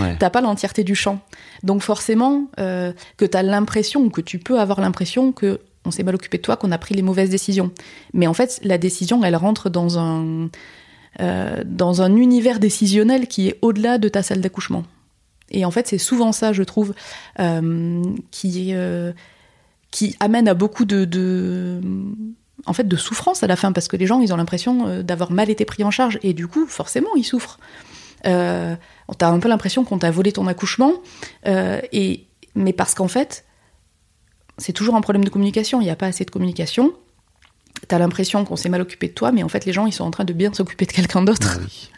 Ouais. 0.00 0.16
T'as 0.18 0.30
pas 0.30 0.40
l'entièreté 0.40 0.84
du 0.84 0.94
champ. 0.94 1.20
Donc 1.62 1.82
forcément 1.82 2.48
euh, 2.58 2.92
que 3.16 3.24
t'as 3.24 3.42
l'impression, 3.42 4.00
ou 4.00 4.10
que 4.10 4.20
tu 4.20 4.38
peux 4.38 4.58
avoir 4.58 4.80
l'impression 4.80 5.32
que 5.32 5.60
on 5.84 5.90
s'est 5.90 6.02
mal 6.02 6.14
occupé 6.14 6.38
de 6.38 6.42
toi, 6.42 6.56
qu'on 6.56 6.70
a 6.70 6.78
pris 6.78 6.94
les 6.94 7.02
mauvaises 7.02 7.30
décisions. 7.30 7.72
Mais 8.14 8.26
en 8.26 8.34
fait, 8.34 8.60
la 8.62 8.78
décision, 8.78 9.22
elle 9.24 9.36
rentre 9.36 9.68
dans 9.68 9.98
un 9.98 10.48
euh, 11.20 11.62
dans 11.66 12.00
un 12.00 12.16
univers 12.16 12.58
décisionnel 12.58 13.26
qui 13.26 13.48
est 13.48 13.58
au-delà 13.60 13.98
de 13.98 14.08
ta 14.08 14.22
salle 14.22 14.40
d'accouchement. 14.40 14.84
Et 15.52 15.64
en 15.64 15.70
fait, 15.70 15.86
c'est 15.86 15.98
souvent 15.98 16.32
ça, 16.32 16.52
je 16.52 16.62
trouve, 16.62 16.94
euh, 17.38 18.02
qui 18.30 18.74
euh, 18.74 19.12
qui 19.90 20.16
amène 20.20 20.48
à 20.48 20.54
beaucoup 20.54 20.84
de, 20.84 21.04
de 21.04 21.80
en 22.64 22.72
fait 22.72 22.88
de 22.88 22.96
souffrance 22.96 23.42
à 23.42 23.46
la 23.46 23.56
fin 23.56 23.72
parce 23.72 23.88
que 23.88 23.96
les 23.96 24.06
gens 24.06 24.20
ils 24.20 24.32
ont 24.32 24.36
l'impression 24.36 24.86
euh, 24.86 25.02
d'avoir 25.02 25.30
mal 25.30 25.50
été 25.50 25.64
pris 25.64 25.84
en 25.84 25.90
charge 25.90 26.18
et 26.22 26.32
du 26.32 26.48
coup 26.48 26.66
forcément 26.66 27.14
ils 27.16 27.24
souffrent. 27.24 27.58
Euh, 28.26 28.74
T'as 29.18 29.28
un 29.28 29.38
peu 29.40 29.48
l'impression 29.48 29.84
qu'on 29.84 29.98
t'a 29.98 30.10
volé 30.10 30.32
ton 30.32 30.46
accouchement 30.46 30.94
et 31.44 32.26
mais 32.54 32.72
parce 32.72 32.94
qu'en 32.94 33.08
fait 33.08 33.44
c'est 34.56 34.72
toujours 34.72 34.94
un 34.94 35.02
problème 35.02 35.24
de 35.24 35.28
communication. 35.28 35.80
Il 35.80 35.84
n'y 35.84 35.90
a 35.90 35.96
pas 35.96 36.06
assez 36.06 36.24
de 36.24 36.30
communication. 36.30 36.94
T'as 37.88 37.98
l'impression 37.98 38.44
qu'on 38.44 38.56
s'est 38.56 38.70
mal 38.70 38.80
occupé 38.80 39.08
de 39.08 39.12
toi, 39.12 39.32
mais 39.32 39.42
en 39.42 39.48
fait 39.48 39.66
les 39.66 39.72
gens 39.72 39.86
ils 39.86 39.92
sont 39.92 40.04
en 40.04 40.10
train 40.10 40.24
de 40.24 40.32
bien 40.32 40.54
s'occuper 40.54 40.86
de 40.86 40.92
quelqu'un 40.92 41.22
d'autre. 41.22 41.56
Ah 41.56 41.60
oui. 41.60 41.90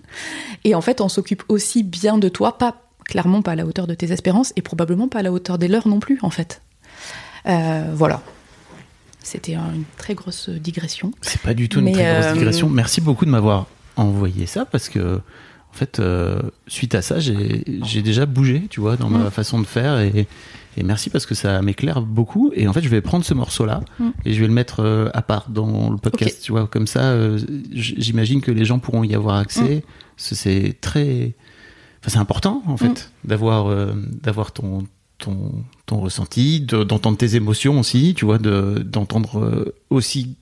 Et 0.64 0.74
en 0.74 0.80
fait, 0.80 1.00
on 1.00 1.08
s'occupe 1.08 1.44
aussi 1.48 1.82
bien 1.82 2.18
de 2.18 2.28
toi, 2.28 2.58
pas 2.58 2.83
clairement 3.04 3.42
pas 3.42 3.52
à 3.52 3.56
la 3.56 3.66
hauteur 3.66 3.86
de 3.86 3.94
tes 3.94 4.12
espérances 4.12 4.52
et 4.56 4.62
probablement 4.62 5.08
pas 5.08 5.20
à 5.20 5.22
la 5.22 5.32
hauteur 5.32 5.58
des 5.58 5.68
leurs 5.68 5.86
non 5.88 6.00
plus, 6.00 6.18
en 6.22 6.30
fait. 6.30 6.62
Euh, 7.46 7.92
voilà. 7.94 8.22
C'était 9.22 9.54
un- 9.54 9.72
une 9.74 9.84
très 9.96 10.14
grosse 10.14 10.48
digression. 10.50 11.12
C'est 11.22 11.40
pas 11.40 11.54
du 11.54 11.68
tout 11.68 11.78
une 11.78 11.86
Mais, 11.86 11.92
très 11.92 12.12
grosse 12.14 12.26
euh, 12.26 12.32
digression. 12.34 12.68
Merci 12.68 13.00
beaucoup 13.00 13.24
de 13.24 13.30
m'avoir 13.30 13.66
envoyé 13.96 14.46
ça 14.46 14.64
parce 14.66 14.88
que, 14.88 15.16
en 15.16 15.72
fait, 15.76 15.98
euh, 15.98 16.40
suite 16.66 16.94
à 16.94 17.02
ça, 17.02 17.20
j'ai 17.20 18.02
déjà 18.02 18.26
bougé, 18.26 18.66
tu 18.70 18.80
vois, 18.80 18.96
dans 18.96 19.08
ma 19.08 19.26
Mm. 19.26 19.30
façon 19.30 19.60
de 19.60 19.66
faire 19.66 19.98
et, 20.00 20.26
et 20.76 20.82
merci 20.82 21.08
parce 21.10 21.24
que 21.26 21.34
ça 21.34 21.62
m'éclaire 21.62 22.02
beaucoup. 22.02 22.50
Et 22.54 22.68
en 22.68 22.72
fait, 22.72 22.82
je 22.82 22.88
vais 22.88 23.00
prendre 23.00 23.24
ce 23.24 23.32
morceau-là 23.34 23.80
Mm. 23.98 24.08
et 24.26 24.34
je 24.34 24.40
vais 24.40 24.46
le 24.46 24.52
mettre 24.52 24.80
euh, 24.80 25.08
à 25.14 25.22
part 25.22 25.48
dans 25.48 25.90
le 25.90 25.96
podcast, 25.96 26.40
tu 26.42 26.52
vois, 26.52 26.66
comme 26.66 26.86
ça, 26.86 27.04
euh, 27.12 27.38
j'imagine 27.72 28.40
que 28.42 28.50
les 28.50 28.64
gens 28.64 28.78
pourront 28.78 29.04
y 29.04 29.14
avoir 29.14 29.36
accès. 29.36 29.76
Mm. 29.76 29.82
C'est- 30.16 30.34
C'est 30.34 30.76
très, 30.80 31.32
enfin, 32.04 32.10
c'est 32.10 32.18
important 32.18 32.62
en 32.66 32.76
fait 32.76 32.88
Mm. 33.24 33.28
d'avoir 33.28 33.66
euh, 33.68 33.92
d'avoir 34.22 34.52
ton 34.52 34.86
ton, 35.18 35.52
ton 35.86 36.00
ressenti, 36.00 36.60
de- 36.60 36.82
d'entendre 36.84 37.16
tes 37.16 37.36
émotions 37.36 37.78
aussi, 37.80 38.14
tu 38.14 38.24
vois, 38.24 38.38
de- 38.38 38.84
d'entendre 38.84 39.38
euh, 39.38 39.74
aussi 39.90 40.36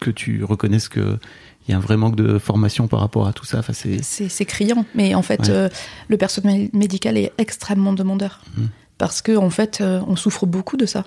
que 0.00 0.10
tu 0.10 0.42
reconnaisses 0.44 0.88
que 0.88 1.18
il 1.66 1.70
y 1.70 1.74
a 1.74 1.76
un 1.76 1.80
vrai 1.80 1.96
manque 1.96 2.16
de 2.16 2.38
formation 2.38 2.88
par 2.88 3.00
rapport 3.00 3.26
à 3.26 3.32
tout 3.32 3.44
ça. 3.44 3.58
Enfin, 3.60 3.72
c'est 3.74 4.44
criant, 4.44 4.84
mais 4.94 5.14
en 5.14 5.22
fait, 5.22 5.40
Ouais. 5.40 5.50
euh, 5.50 5.68
le 6.08 6.16
personnel 6.18 6.68
médical 6.74 7.16
est 7.16 7.32
extrêmement 7.38 7.92
demandeur. 7.94 8.42
Mm. 8.56 8.62
Parce 8.98 9.22
que, 9.22 9.34
en 9.36 9.50
fait, 9.50 9.80
euh, 9.80 10.00
on 10.06 10.14
souffre 10.16 10.44
beaucoup 10.46 10.76
de 10.76 10.84
ça. 10.86 11.04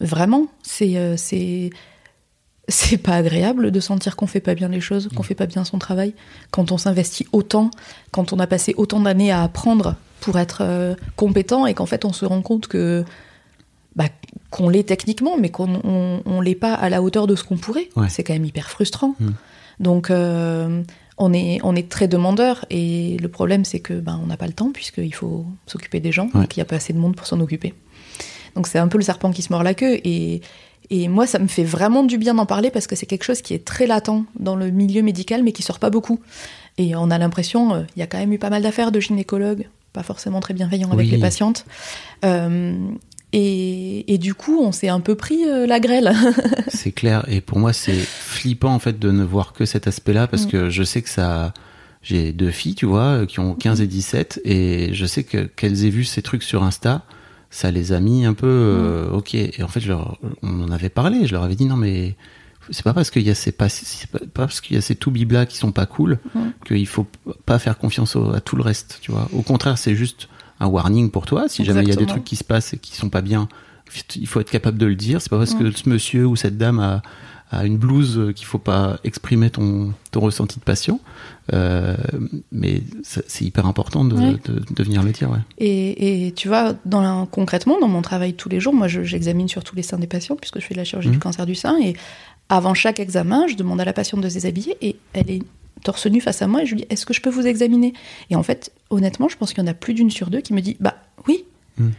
Vraiment. 0.00 0.46
C'est. 0.62 0.96
euh, 0.96 1.16
c'est 1.16 1.70
c'est 2.68 2.98
pas 2.98 3.16
agréable 3.16 3.70
de 3.70 3.80
sentir 3.80 4.14
qu'on 4.16 4.26
fait 4.26 4.40
pas 4.40 4.54
bien 4.54 4.68
les 4.68 4.80
choses, 4.80 5.08
qu'on 5.14 5.22
fait 5.22 5.34
pas 5.34 5.46
bien 5.46 5.64
son 5.64 5.78
travail, 5.78 6.14
quand 6.50 6.70
on 6.72 6.78
s'investit 6.78 7.26
autant, 7.32 7.70
quand 8.10 8.32
on 8.32 8.38
a 8.38 8.46
passé 8.46 8.74
autant 8.76 9.00
d'années 9.00 9.32
à 9.32 9.42
apprendre 9.42 9.96
pour 10.20 10.38
être 10.38 10.58
euh, 10.62 10.94
compétent 11.16 11.66
et 11.66 11.74
qu'en 11.74 11.86
fait 11.86 12.04
on 12.04 12.12
se 12.12 12.26
rend 12.26 12.42
compte 12.42 12.66
que 12.66 13.04
bah, 13.96 14.04
qu'on 14.50 14.68
l'est 14.68 14.84
techniquement, 14.84 15.36
mais 15.38 15.48
qu'on 15.48 15.80
on, 15.82 16.20
on 16.24 16.40
l'est 16.40 16.54
pas 16.54 16.74
à 16.74 16.88
la 16.90 17.02
hauteur 17.02 17.26
de 17.26 17.34
ce 17.36 17.42
qu'on 17.44 17.56
pourrait. 17.56 17.88
Ouais. 17.96 18.08
C'est 18.08 18.22
quand 18.22 18.32
même 18.34 18.44
hyper 18.44 18.68
frustrant. 18.70 19.14
Mm. 19.18 19.30
Donc 19.80 20.10
euh, 20.10 20.82
on 21.16 21.32
est 21.32 21.58
on 21.62 21.74
est 21.74 21.88
très 21.88 22.06
demandeur 22.08 22.64
et 22.70 23.16
le 23.20 23.28
problème 23.28 23.64
c'est 23.64 23.80
que 23.80 23.94
ben 23.94 24.20
on 24.22 24.26
n'a 24.26 24.36
pas 24.36 24.46
le 24.46 24.52
temps 24.52 24.70
puisqu'il 24.72 25.14
faut 25.14 25.46
s'occuper 25.66 26.00
des 26.00 26.12
gens, 26.12 26.26
Ouais. 26.34 26.42
donc 26.42 26.56
il 26.56 26.58
n'y 26.58 26.62
a 26.62 26.66
pas 26.66 26.76
assez 26.76 26.92
de 26.92 26.98
monde 26.98 27.16
pour 27.16 27.26
s'en 27.26 27.40
occuper. 27.40 27.74
Donc 28.54 28.66
c'est 28.66 28.78
un 28.78 28.88
peu 28.88 28.98
le 28.98 29.04
serpent 29.04 29.30
qui 29.30 29.42
se 29.42 29.52
mord 29.52 29.62
la 29.62 29.74
queue 29.74 30.00
et 30.04 30.40
et 30.90 31.08
moi, 31.08 31.26
ça 31.26 31.38
me 31.38 31.46
fait 31.48 31.64
vraiment 31.64 32.02
du 32.02 32.18
bien 32.18 32.34
d'en 32.34 32.46
parler 32.46 32.70
parce 32.70 32.86
que 32.86 32.96
c'est 32.96 33.06
quelque 33.06 33.24
chose 33.24 33.42
qui 33.42 33.54
est 33.54 33.64
très 33.64 33.86
latent 33.86 34.24
dans 34.38 34.56
le 34.56 34.70
milieu 34.70 35.02
médical, 35.02 35.42
mais 35.42 35.52
qui 35.52 35.62
sort 35.62 35.78
pas 35.78 35.90
beaucoup. 35.90 36.20
Et 36.78 36.94
on 36.96 37.10
a 37.10 37.18
l'impression, 37.18 37.74
euh, 37.74 37.82
il 37.96 38.00
y 38.00 38.02
a 38.02 38.06
quand 38.06 38.18
même 38.18 38.32
eu 38.32 38.38
pas 38.38 38.50
mal 38.50 38.62
d'affaires 38.62 38.92
de 38.92 39.00
gynécologues, 39.00 39.68
pas 39.92 40.02
forcément 40.02 40.40
très 40.40 40.54
bienveillants 40.54 40.90
avec 40.92 41.10
les 41.10 41.18
patientes. 41.18 41.64
Euh, 42.24 42.76
Et, 43.34 44.14
et 44.14 44.16
du 44.16 44.32
coup, 44.32 44.58
on 44.62 44.72
s'est 44.72 44.88
un 44.88 45.00
peu 45.00 45.14
pris 45.14 45.44
euh, 45.44 45.66
la 45.66 45.80
grêle. 45.80 46.12
c'est 46.68 46.92
clair. 46.92 47.24
Et 47.28 47.42
pour 47.42 47.58
moi, 47.58 47.74
c'est 47.74 47.92
flippant 47.92 48.72
en 48.72 48.78
fait 48.78 48.98
de 48.98 49.10
ne 49.10 49.22
voir 49.22 49.52
que 49.52 49.66
cet 49.66 49.86
aspect-là 49.86 50.26
parce 50.26 50.46
Mm. 50.46 50.50
que 50.50 50.70
je 50.70 50.82
sais 50.82 51.02
que 51.02 51.10
ça. 51.10 51.52
J'ai 52.00 52.32
deux 52.32 52.52
filles, 52.52 52.76
tu 52.76 52.86
vois, 52.86 53.26
qui 53.26 53.40
ont 53.40 53.54
15 53.54 53.80
et 53.82 53.86
17, 53.88 54.40
et 54.44 54.90
je 54.94 55.04
sais 55.04 55.24
que 55.24 55.44
qu'elles 55.44 55.84
aient 55.84 55.90
vu 55.90 56.04
ces 56.04 56.22
trucs 56.22 56.44
sur 56.44 56.62
Insta, 56.62 57.02
ça 57.50 57.70
les 57.70 57.92
a 57.92 58.00
mis 58.00 58.24
un 58.26 58.34
peu 58.34 58.46
euh, 58.46 59.10
ok. 59.10 59.34
Et 59.34 59.62
en 59.62 59.68
fait, 59.68 59.80
je 59.80 59.88
leur, 59.88 60.18
on 60.42 60.62
en 60.62 60.70
avait 60.70 60.88
parlé. 60.90 61.26
Je 61.26 61.32
leur 61.32 61.42
avais 61.42 61.54
dit 61.56 61.64
non 61.66 61.76
mais 61.76 62.16
c'est 62.70 62.82
pas 62.84 62.92
parce 62.92 63.10
qu'il 63.10 63.22
y 63.22 63.30
a 63.30 63.34
ces 63.34 63.50
pas, 63.52 63.68
pas, 64.10 64.18
parce 64.34 64.60
qu'il 64.60 64.74
y 64.76 64.78
a 64.78 64.82
ces 64.82 64.94
tout 64.94 65.10
biblas 65.10 65.46
qui 65.46 65.56
sont 65.56 65.72
pas 65.72 65.86
cool 65.86 66.18
qu'il 66.66 66.86
faut 66.86 67.06
pas 67.46 67.58
faire 67.58 67.78
confiance 67.78 68.14
au- 68.16 68.34
à 68.34 68.40
tout 68.42 68.56
le 68.56 68.62
reste, 68.62 68.98
tu 69.00 69.10
vois. 69.10 69.26
Au 69.32 69.40
contraire, 69.42 69.78
c'est 69.78 69.94
juste 69.94 70.28
un 70.60 70.66
warning 70.66 71.10
pour 71.10 71.24
toi. 71.24 71.48
Si 71.48 71.64
jamais 71.64 71.80
il 71.82 71.88
y 71.88 71.92
a 71.92 71.94
des 71.96 72.04
trucs 72.12 72.24
qui 72.24 72.36
se 72.36 72.44
passent 72.44 72.74
et 72.74 72.78
qui 72.78 72.94
sont 72.94 73.08
pas 73.08 73.22
bien, 73.22 73.48
il 74.16 74.26
faut 74.26 74.40
être 74.40 74.50
capable 74.50 74.76
de 74.76 74.84
le 74.84 74.96
dire. 74.96 75.22
C'est 75.22 75.30
pas 75.30 75.38
parce 75.38 75.54
que 75.54 75.70
ce 75.70 75.88
monsieur 75.88 76.26
ou 76.26 76.36
cette 76.36 76.58
dame 76.58 76.78
a, 76.80 77.00
a 77.50 77.64
une 77.64 77.76
blouse 77.78 78.32
qu'il 78.36 78.46
faut 78.46 78.58
pas 78.58 78.98
exprimer 79.04 79.48
ton, 79.50 79.92
ton 80.10 80.20
ressenti 80.20 80.58
de 80.58 80.64
passion. 80.64 81.00
Euh, 81.54 81.96
mais 82.52 82.82
c'est 83.02 83.44
hyper 83.44 83.66
important 83.66 84.04
de, 84.04 84.14
Ouais. 84.14 84.36
de, 84.44 84.62
de 84.70 84.82
venir 84.82 85.02
le 85.02 85.12
dire, 85.12 85.30
ouais. 85.30 85.38
Et, 85.58 86.26
et 86.26 86.32
tu 86.32 86.48
vois, 86.48 86.74
dans 86.84 87.00
la- 87.00 87.26
concrètement, 87.30 87.80
dans 87.80 87.88
mon 87.88 88.02
travail 88.02 88.34
tous 88.34 88.48
les 88.50 88.60
jours, 88.60 88.74
moi, 88.74 88.86
je- 88.88 89.02
j'examine 89.02 89.48
surtout 89.48 89.74
les 89.76 89.82
seins 89.82 89.98
des 89.98 90.06
patients, 90.06 90.36
puisque 90.36 90.60
je 90.60 90.64
fais 90.66 90.74
de 90.74 90.78
la 90.78 90.84
chirurgie 90.84 91.08
Mhm. 91.08 91.14
du 91.14 91.20
cancer 91.20 91.46
du 91.46 91.54
sein. 91.54 91.78
Et 91.82 91.94
avant 92.50 92.74
chaque 92.74 93.00
examen, 93.00 93.46
je 93.46 93.54
demande 93.56 93.80
à 93.80 93.84
la 93.86 93.92
patiente 93.94 94.20
de 94.20 94.28
se 94.28 94.34
déshabiller 94.34 94.76
et 94.82 94.96
elle 95.14 95.30
est 95.30 95.42
torse 95.84 96.06
nu 96.06 96.20
face 96.20 96.42
à 96.42 96.48
moi 96.48 96.62
et 96.62 96.66
je 96.66 96.72
lui 96.74 96.80
dis 96.82 96.86
Est-ce 96.90 97.06
que 97.06 97.14
je 97.14 97.20
peux 97.22 97.30
vous 97.30 97.46
examiner? 97.46 97.92
Et 98.30 98.36
en 98.36 98.42
fait, 98.42 98.72
honnêtement, 98.90 99.28
je 99.28 99.36
pense 99.36 99.52
qu'il 99.54 99.62
y 99.62 99.66
en 99.66 99.70
a 99.70 99.74
plus 99.74 99.94
d'une 99.94 100.10
sur 100.10 100.28
deux 100.28 100.40
qui 100.40 100.52
me 100.52 100.60
dit 100.60 100.76
Bah 100.80 100.96
oui. 101.28 101.44
Mhm. 101.78 101.92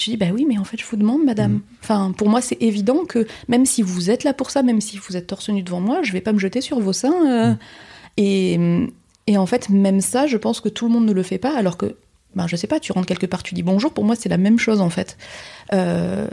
Je 0.00 0.10
dis 0.10 0.16
Bah 0.16 0.26
oui, 0.32 0.46
mais 0.48 0.58
en 0.58 0.64
fait, 0.64 0.78
je 0.80 0.86
vous 0.86 0.96
demande, 0.96 1.24
madame. 1.24 1.60
Enfin, 1.82 2.12
pour 2.16 2.28
moi, 2.28 2.40
c'est 2.40 2.60
évident 2.62 3.04
que 3.04 3.26
même 3.48 3.66
si 3.66 3.82
vous 3.82 4.10
êtes 4.10 4.24
là 4.24 4.32
pour 4.32 4.50
ça, 4.50 4.62
même 4.62 4.80
si 4.80 4.98
vous 4.98 5.16
êtes 5.16 5.26
torse 5.26 5.48
nu 5.50 5.62
devant 5.62 5.80
moi, 5.80 6.00
je 6.02 6.12
vais 6.12 6.20
pas 6.20 6.32
me 6.32 6.38
jeter 6.38 6.60
sur 6.60 6.80
vos 6.80 6.92
seins. 6.92 7.30
euh, 7.30 7.54
et, 8.16 8.58
et 9.26 9.38
en 9.38 9.46
fait, 9.46 9.68
même 9.68 10.00
ça, 10.00 10.26
je 10.26 10.36
pense 10.36 10.60
que 10.60 10.68
tout 10.68 10.86
le 10.86 10.92
monde 10.92 11.06
ne 11.06 11.12
le 11.12 11.22
fait 11.22 11.38
pas, 11.38 11.56
alors 11.56 11.76
que, 11.76 11.96
ben, 12.34 12.46
je 12.46 12.56
sais 12.56 12.66
pas, 12.66 12.80
tu 12.80 12.92
rentres 12.92 13.06
quelque 13.06 13.26
part, 13.26 13.42
tu 13.42 13.54
dis 13.54 13.62
bonjour, 13.62 13.92
pour 13.92 14.04
moi, 14.04 14.16
c'est 14.16 14.28
la 14.28 14.38
même 14.38 14.58
chose, 14.58 14.80
en 14.80 14.90
fait. 14.90 15.16
Euh, 15.72 16.26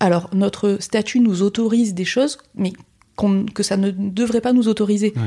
alors, 0.00 0.28
notre 0.34 0.78
statut 0.80 1.20
nous 1.20 1.42
autorise 1.42 1.94
des 1.94 2.04
choses, 2.04 2.38
mais 2.54 2.72
que 3.54 3.62
ça 3.62 3.76
ne 3.76 3.90
devrait 3.90 4.40
pas 4.40 4.52
nous 4.52 4.68
autoriser. 4.68 5.14
Ouais. 5.16 5.22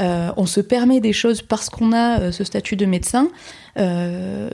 Euh, 0.00 0.30
on 0.36 0.46
se 0.46 0.60
permet 0.60 1.00
des 1.00 1.12
choses 1.12 1.42
parce 1.42 1.70
qu'on 1.70 1.92
a 1.92 2.20
euh, 2.20 2.32
ce 2.32 2.44
statut 2.44 2.76
de 2.76 2.84
médecin, 2.86 3.30
euh, 3.78 4.50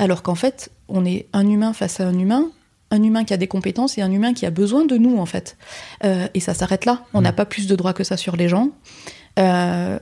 alors 0.00 0.22
qu'en 0.22 0.34
fait, 0.34 0.70
on 0.88 1.04
est 1.04 1.26
un 1.34 1.46
humain 1.46 1.74
face 1.74 2.00
à 2.00 2.08
un 2.08 2.18
humain, 2.18 2.50
un 2.90 3.02
humain 3.02 3.24
qui 3.24 3.34
a 3.34 3.36
des 3.36 3.46
compétences 3.46 3.98
et 3.98 4.02
un 4.02 4.10
humain 4.10 4.32
qui 4.32 4.46
a 4.46 4.50
besoin 4.50 4.86
de 4.86 4.96
nous, 4.96 5.18
en 5.18 5.26
fait. 5.26 5.58
Euh, 6.04 6.26
et 6.32 6.40
ça 6.40 6.54
s'arrête 6.54 6.86
là. 6.86 7.04
On 7.12 7.20
n'a 7.20 7.34
pas 7.34 7.44
plus 7.44 7.66
de 7.66 7.76
droits 7.76 7.92
que 7.92 8.02
ça 8.02 8.16
sur 8.16 8.34
les 8.34 8.48
gens. 8.48 8.70
Euh, 9.38 9.98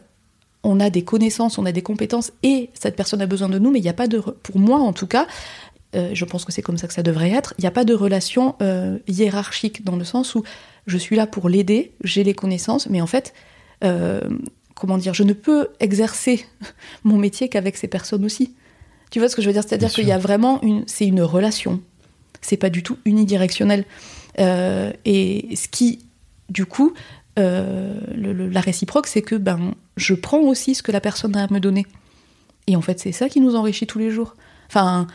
on 0.63 0.79
a 0.79 0.89
des 0.89 1.03
connaissances, 1.03 1.59
on 1.59 1.67
a 1.67 1.73
des 1.73 1.83
compétences 1.83 2.33
et 2.45 2.71
cette 2.75 2.95
personne 2.95 3.21
a 3.23 3.27
besoin 3.27 3.49
de 3.49 3.59
nous, 3.59 3.73
mais 3.73 3.81
il 3.81 3.83
n'y 3.83 3.89
a 3.89 3.95
pas 3.95 4.07
de, 4.07 4.21
pour 4.21 4.59
moi 4.59 4.79
en 4.79 4.93
tout 4.93 5.09
cas, 5.09 5.27
euh, 5.97 6.11
je 6.13 6.25
pense 6.25 6.45
que 6.45 6.53
c'est 6.53 6.63
comme 6.63 6.79
ça 6.79 6.87
que 6.87 6.95
ça 6.95 7.03
devrait 7.03 7.31
être, 7.31 7.55
il 7.59 7.63
n'y 7.63 7.69
a 7.69 7.73
pas 7.73 7.85
de 7.85 7.95
relation 7.95 8.57
hiérarchique 9.09 9.85
dans 9.85 9.97
le 9.97 10.05
sens 10.05 10.35
où 10.35 10.45
je 10.87 10.99
suis 10.99 11.17
là 11.17 11.27
pour 11.27 11.49
l'aider, 11.49 11.93
j'ai 12.05 12.23
les 12.23 12.35
connaissances, 12.35 12.89
mais 12.89 13.01
en 13.01 13.07
fait, 13.07 13.35
comment 14.75 14.99
dire, 14.99 15.15
je 15.15 15.25
ne 15.25 15.33
peux 15.33 15.69
exercer 15.81 16.45
mon 17.05 17.19
métier 17.19 17.49
qu'avec 17.49 17.77
ces 17.77 17.89
personnes 17.89 18.25
aussi. 18.25 18.55
Tu 19.11 19.19
vois 19.19 19.29
ce 19.29 19.37
que 19.37 19.43
je 19.43 19.47
veux 19.47 19.53
dire? 19.53 19.63
C'est-à-dire 19.67 19.91
qu'il 19.91 20.07
y 20.07 20.13
a 20.13 20.19
vraiment 20.19 20.61
une, 20.63 20.85
c'est 20.87 21.07
une 21.07 21.23
relation. 21.23 21.81
C'est 22.41 22.57
pas 22.57 22.71
du 22.71 22.83
tout 22.83 22.99
unidirectionnel. 23.05 23.85
Euh, 24.39 24.93
et 25.05 25.49
ce 25.57 25.67
qui, 25.69 26.01
du 26.51 26.67
coup, 26.67 26.95
euh, 27.39 27.99
le- 28.15 28.33
le- 28.33 28.49
la 28.49 28.61
réciproque, 28.61 29.07
c'est 29.07 29.23
que 29.23 29.35
ben, 29.35 29.75
je 29.97 30.15
prends 30.15 30.41
aussi 30.41 30.75
ce 30.75 30.83
que 30.83 30.93
la 30.93 31.01
personne 31.01 31.35
a 31.37 31.45
à 31.45 31.53
me 31.53 31.59
donner. 31.61 31.87
Et 32.67 32.77
en 32.77 32.83
fait, 32.83 33.01
c'est 33.01 33.13
ça 33.13 33.29
qui 33.29 33.41
nous 33.41 33.57
enrichit 33.57 33.87
tous 33.87 33.99
les 33.99 34.11
jours. 34.11 34.37
Enfin, 34.69 35.07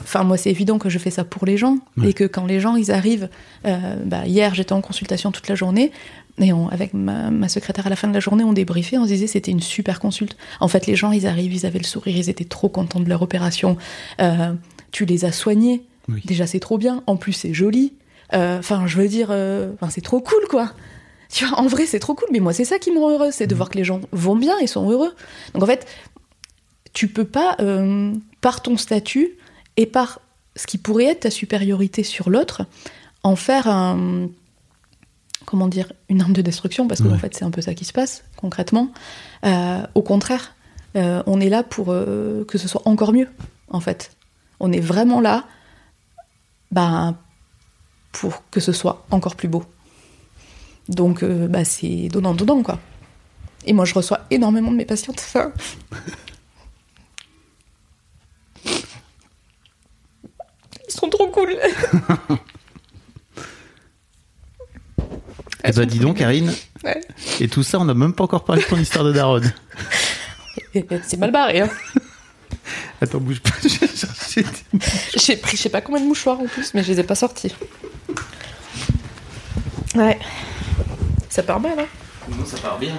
enfin 0.00 0.24
moi, 0.24 0.36
c'est 0.36 0.50
évident 0.50 0.78
que 0.78 0.88
je 0.88 0.98
fais 0.98 1.10
ça 1.10 1.24
pour 1.24 1.46
les 1.46 1.56
gens. 1.56 1.78
Ouais. 1.96 2.10
Et 2.10 2.12
que 2.12 2.24
quand 2.24 2.46
les 2.46 2.60
gens, 2.60 2.76
ils 2.76 2.90
arrivent... 2.90 3.28
euh, 3.66 3.96
bah, 4.04 4.26
hier, 4.26 4.54
j'étais 4.54 4.72
en 4.72 4.80
consultation 4.80 5.30
toute 5.32 5.48
la 5.48 5.54
journée. 5.54 5.92
Et 6.38 6.52
on- 6.52 6.68
avec 6.68 6.94
ma, 6.94 7.30
ma 7.30 7.48
secrétaire 7.48 7.86
à 7.86 7.90
la 7.90 7.96
fin 7.96 8.08
de 8.08 8.14
la 8.14 8.20
journée, 8.20 8.44
on 8.44 8.52
débriefait, 8.52 8.96
on 8.98 9.02
se 9.04 9.08
disait 9.08 9.26
c'était 9.26 9.50
une 9.50 9.60
super 9.60 10.00
consulte. 10.00 10.36
En 10.60 10.68
fait, 10.68 10.86
les 10.86 10.96
gens, 10.96 11.12
ils 11.12 11.26
arrivent, 11.26 11.52
ils 11.52 11.66
avaient 11.66 11.78
le 11.78 11.84
sourire, 11.84 12.16
ils 12.16 12.30
étaient 12.30 12.44
trop 12.44 12.68
contents 12.68 13.00
de 13.00 13.08
leur 13.08 13.20
opération. 13.22 13.76
Euh, 14.20 14.52
tu 14.92 15.04
les 15.04 15.24
as 15.24 15.32
soignés. 15.32 15.82
Oui. 16.08 16.22
Déjà, 16.24 16.46
c'est 16.46 16.60
trop 16.60 16.78
bien. 16.78 17.02
En 17.06 17.16
plus, 17.16 17.32
c'est 17.34 17.52
joli. 17.54 17.92
Euh, 18.32 18.58
Enfin, 18.58 18.86
je 18.86 18.96
veux 18.96 19.08
dire, 19.08 19.34
c'est 19.90 20.00
trop 20.00 20.20
cool, 20.20 20.46
quoi. 20.48 20.72
Tu 21.32 21.44
vois, 21.46 21.58
en 21.60 21.66
vrai, 21.66 21.86
c'est 21.86 22.00
trop 22.00 22.14
cool. 22.14 22.28
Mais 22.32 22.40
moi, 22.40 22.52
c'est 22.52 22.64
ça 22.64 22.78
qui 22.78 22.90
me 22.90 22.98
rend 22.98 23.10
heureuse, 23.10 23.34
c'est 23.34 23.46
de 23.46 23.54
voir 23.54 23.68
que 23.70 23.76
les 23.78 23.84
gens 23.84 24.00
vont 24.12 24.34
bien 24.36 24.58
et 24.60 24.66
sont 24.66 24.88
heureux. 24.90 25.14
Donc, 25.54 25.62
en 25.62 25.66
fait, 25.66 25.86
tu 26.92 27.06
peux 27.08 27.24
pas, 27.24 27.56
par 28.40 28.62
ton 28.62 28.76
statut 28.76 29.28
et 29.80 29.86
par 29.86 30.20
ce 30.56 30.66
qui 30.66 30.76
pourrait 30.76 31.06
être 31.06 31.20
ta 31.20 31.30
supériorité 31.30 32.02
sur 32.02 32.28
l'autre, 32.28 32.66
en 33.22 33.34
faire 33.34 33.66
un, 33.66 34.28
comment 35.46 35.68
dire, 35.68 35.90
une 36.10 36.20
arme 36.20 36.34
de 36.34 36.42
destruction, 36.42 36.86
parce 36.86 37.00
que 37.00 37.08
Ouais. 37.08 37.14
en 37.14 37.18
fait, 37.18 37.34
c'est 37.34 37.44
un 37.46 37.50
peu 37.50 37.62
ça 37.62 37.72
qui 37.72 37.86
se 37.86 37.92
passe 37.94 38.22
concrètement. 38.36 38.92
Euh, 39.46 39.82
au 39.94 40.02
contraire, 40.02 40.54
euh, 40.96 41.22
on 41.26 41.40
est 41.40 41.48
là 41.48 41.62
pour 41.62 41.86
euh, 41.92 42.44
que 42.44 42.58
ce 42.58 42.68
soit 42.68 42.82
encore 42.84 43.14
mieux, 43.14 43.28
en 43.70 43.80
fait. 43.80 44.12
On 44.58 44.70
est 44.70 44.80
vraiment 44.80 45.20
là, 45.20 45.46
ben, 46.72 47.16
pour 48.12 48.42
que 48.50 48.60
ce 48.60 48.72
soit 48.72 49.06
encore 49.10 49.34
plus 49.34 49.48
beau. 49.48 49.64
Donc, 50.88 51.24
bah, 51.24 51.64
c'est 51.64 52.08
donnant-donnant, 52.08 52.62
quoi. 52.62 52.78
Et 53.64 53.72
moi, 53.72 53.86
je 53.86 53.94
reçois 53.94 54.20
énormément 54.30 54.70
de 54.72 54.76
mes 54.76 54.84
patientes. 54.84 55.24
Ils 60.92 60.98
sont 60.98 61.08
trop 61.08 61.28
cool. 61.28 61.56
Eh 65.62 65.72
bah, 65.72 65.84
dis 65.84 65.98
donc, 65.98 66.16
Karine. 66.16 66.50
Ouais. 66.84 66.98
Et 67.38 67.46
tout 67.46 67.62
ça, 67.62 67.78
on 67.78 67.84
n'a 67.84 67.92
même 67.92 68.14
pas 68.14 68.24
encore 68.24 68.44
parlé 68.44 68.62
de 68.62 68.66
ton 68.66 68.78
histoire 68.78 69.04
de 69.04 69.12
daronne. 69.12 69.52
C'est 71.04 71.18
mal 71.18 71.30
barré. 71.32 71.60
Hein. 71.60 71.68
Attends, 73.02 73.18
bouge 73.18 73.40
pas. 73.40 73.50
je 73.62 73.68
vais 73.78 73.86
chercher 73.86 74.42
des- 74.42 74.78
J'ai 75.16 75.36
pris 75.36 75.58
je 75.58 75.62
sais 75.62 75.68
pas 75.68 75.82
combien 75.82 76.00
de 76.00 76.06
mouchoirs 76.06 76.40
en 76.40 76.46
plus, 76.46 76.72
mais 76.72 76.82
je 76.82 76.90
les 76.92 77.00
ai 77.00 77.02
pas 77.04 77.14
sortis. 77.14 77.54
Ouais. 79.94 80.18
Ça 81.28 81.42
part 81.42 81.60
mal, 81.60 81.78
hein 81.78 81.86
Non, 82.30 82.44
ça 82.46 82.56
part 82.56 82.78
bien. 82.78 82.98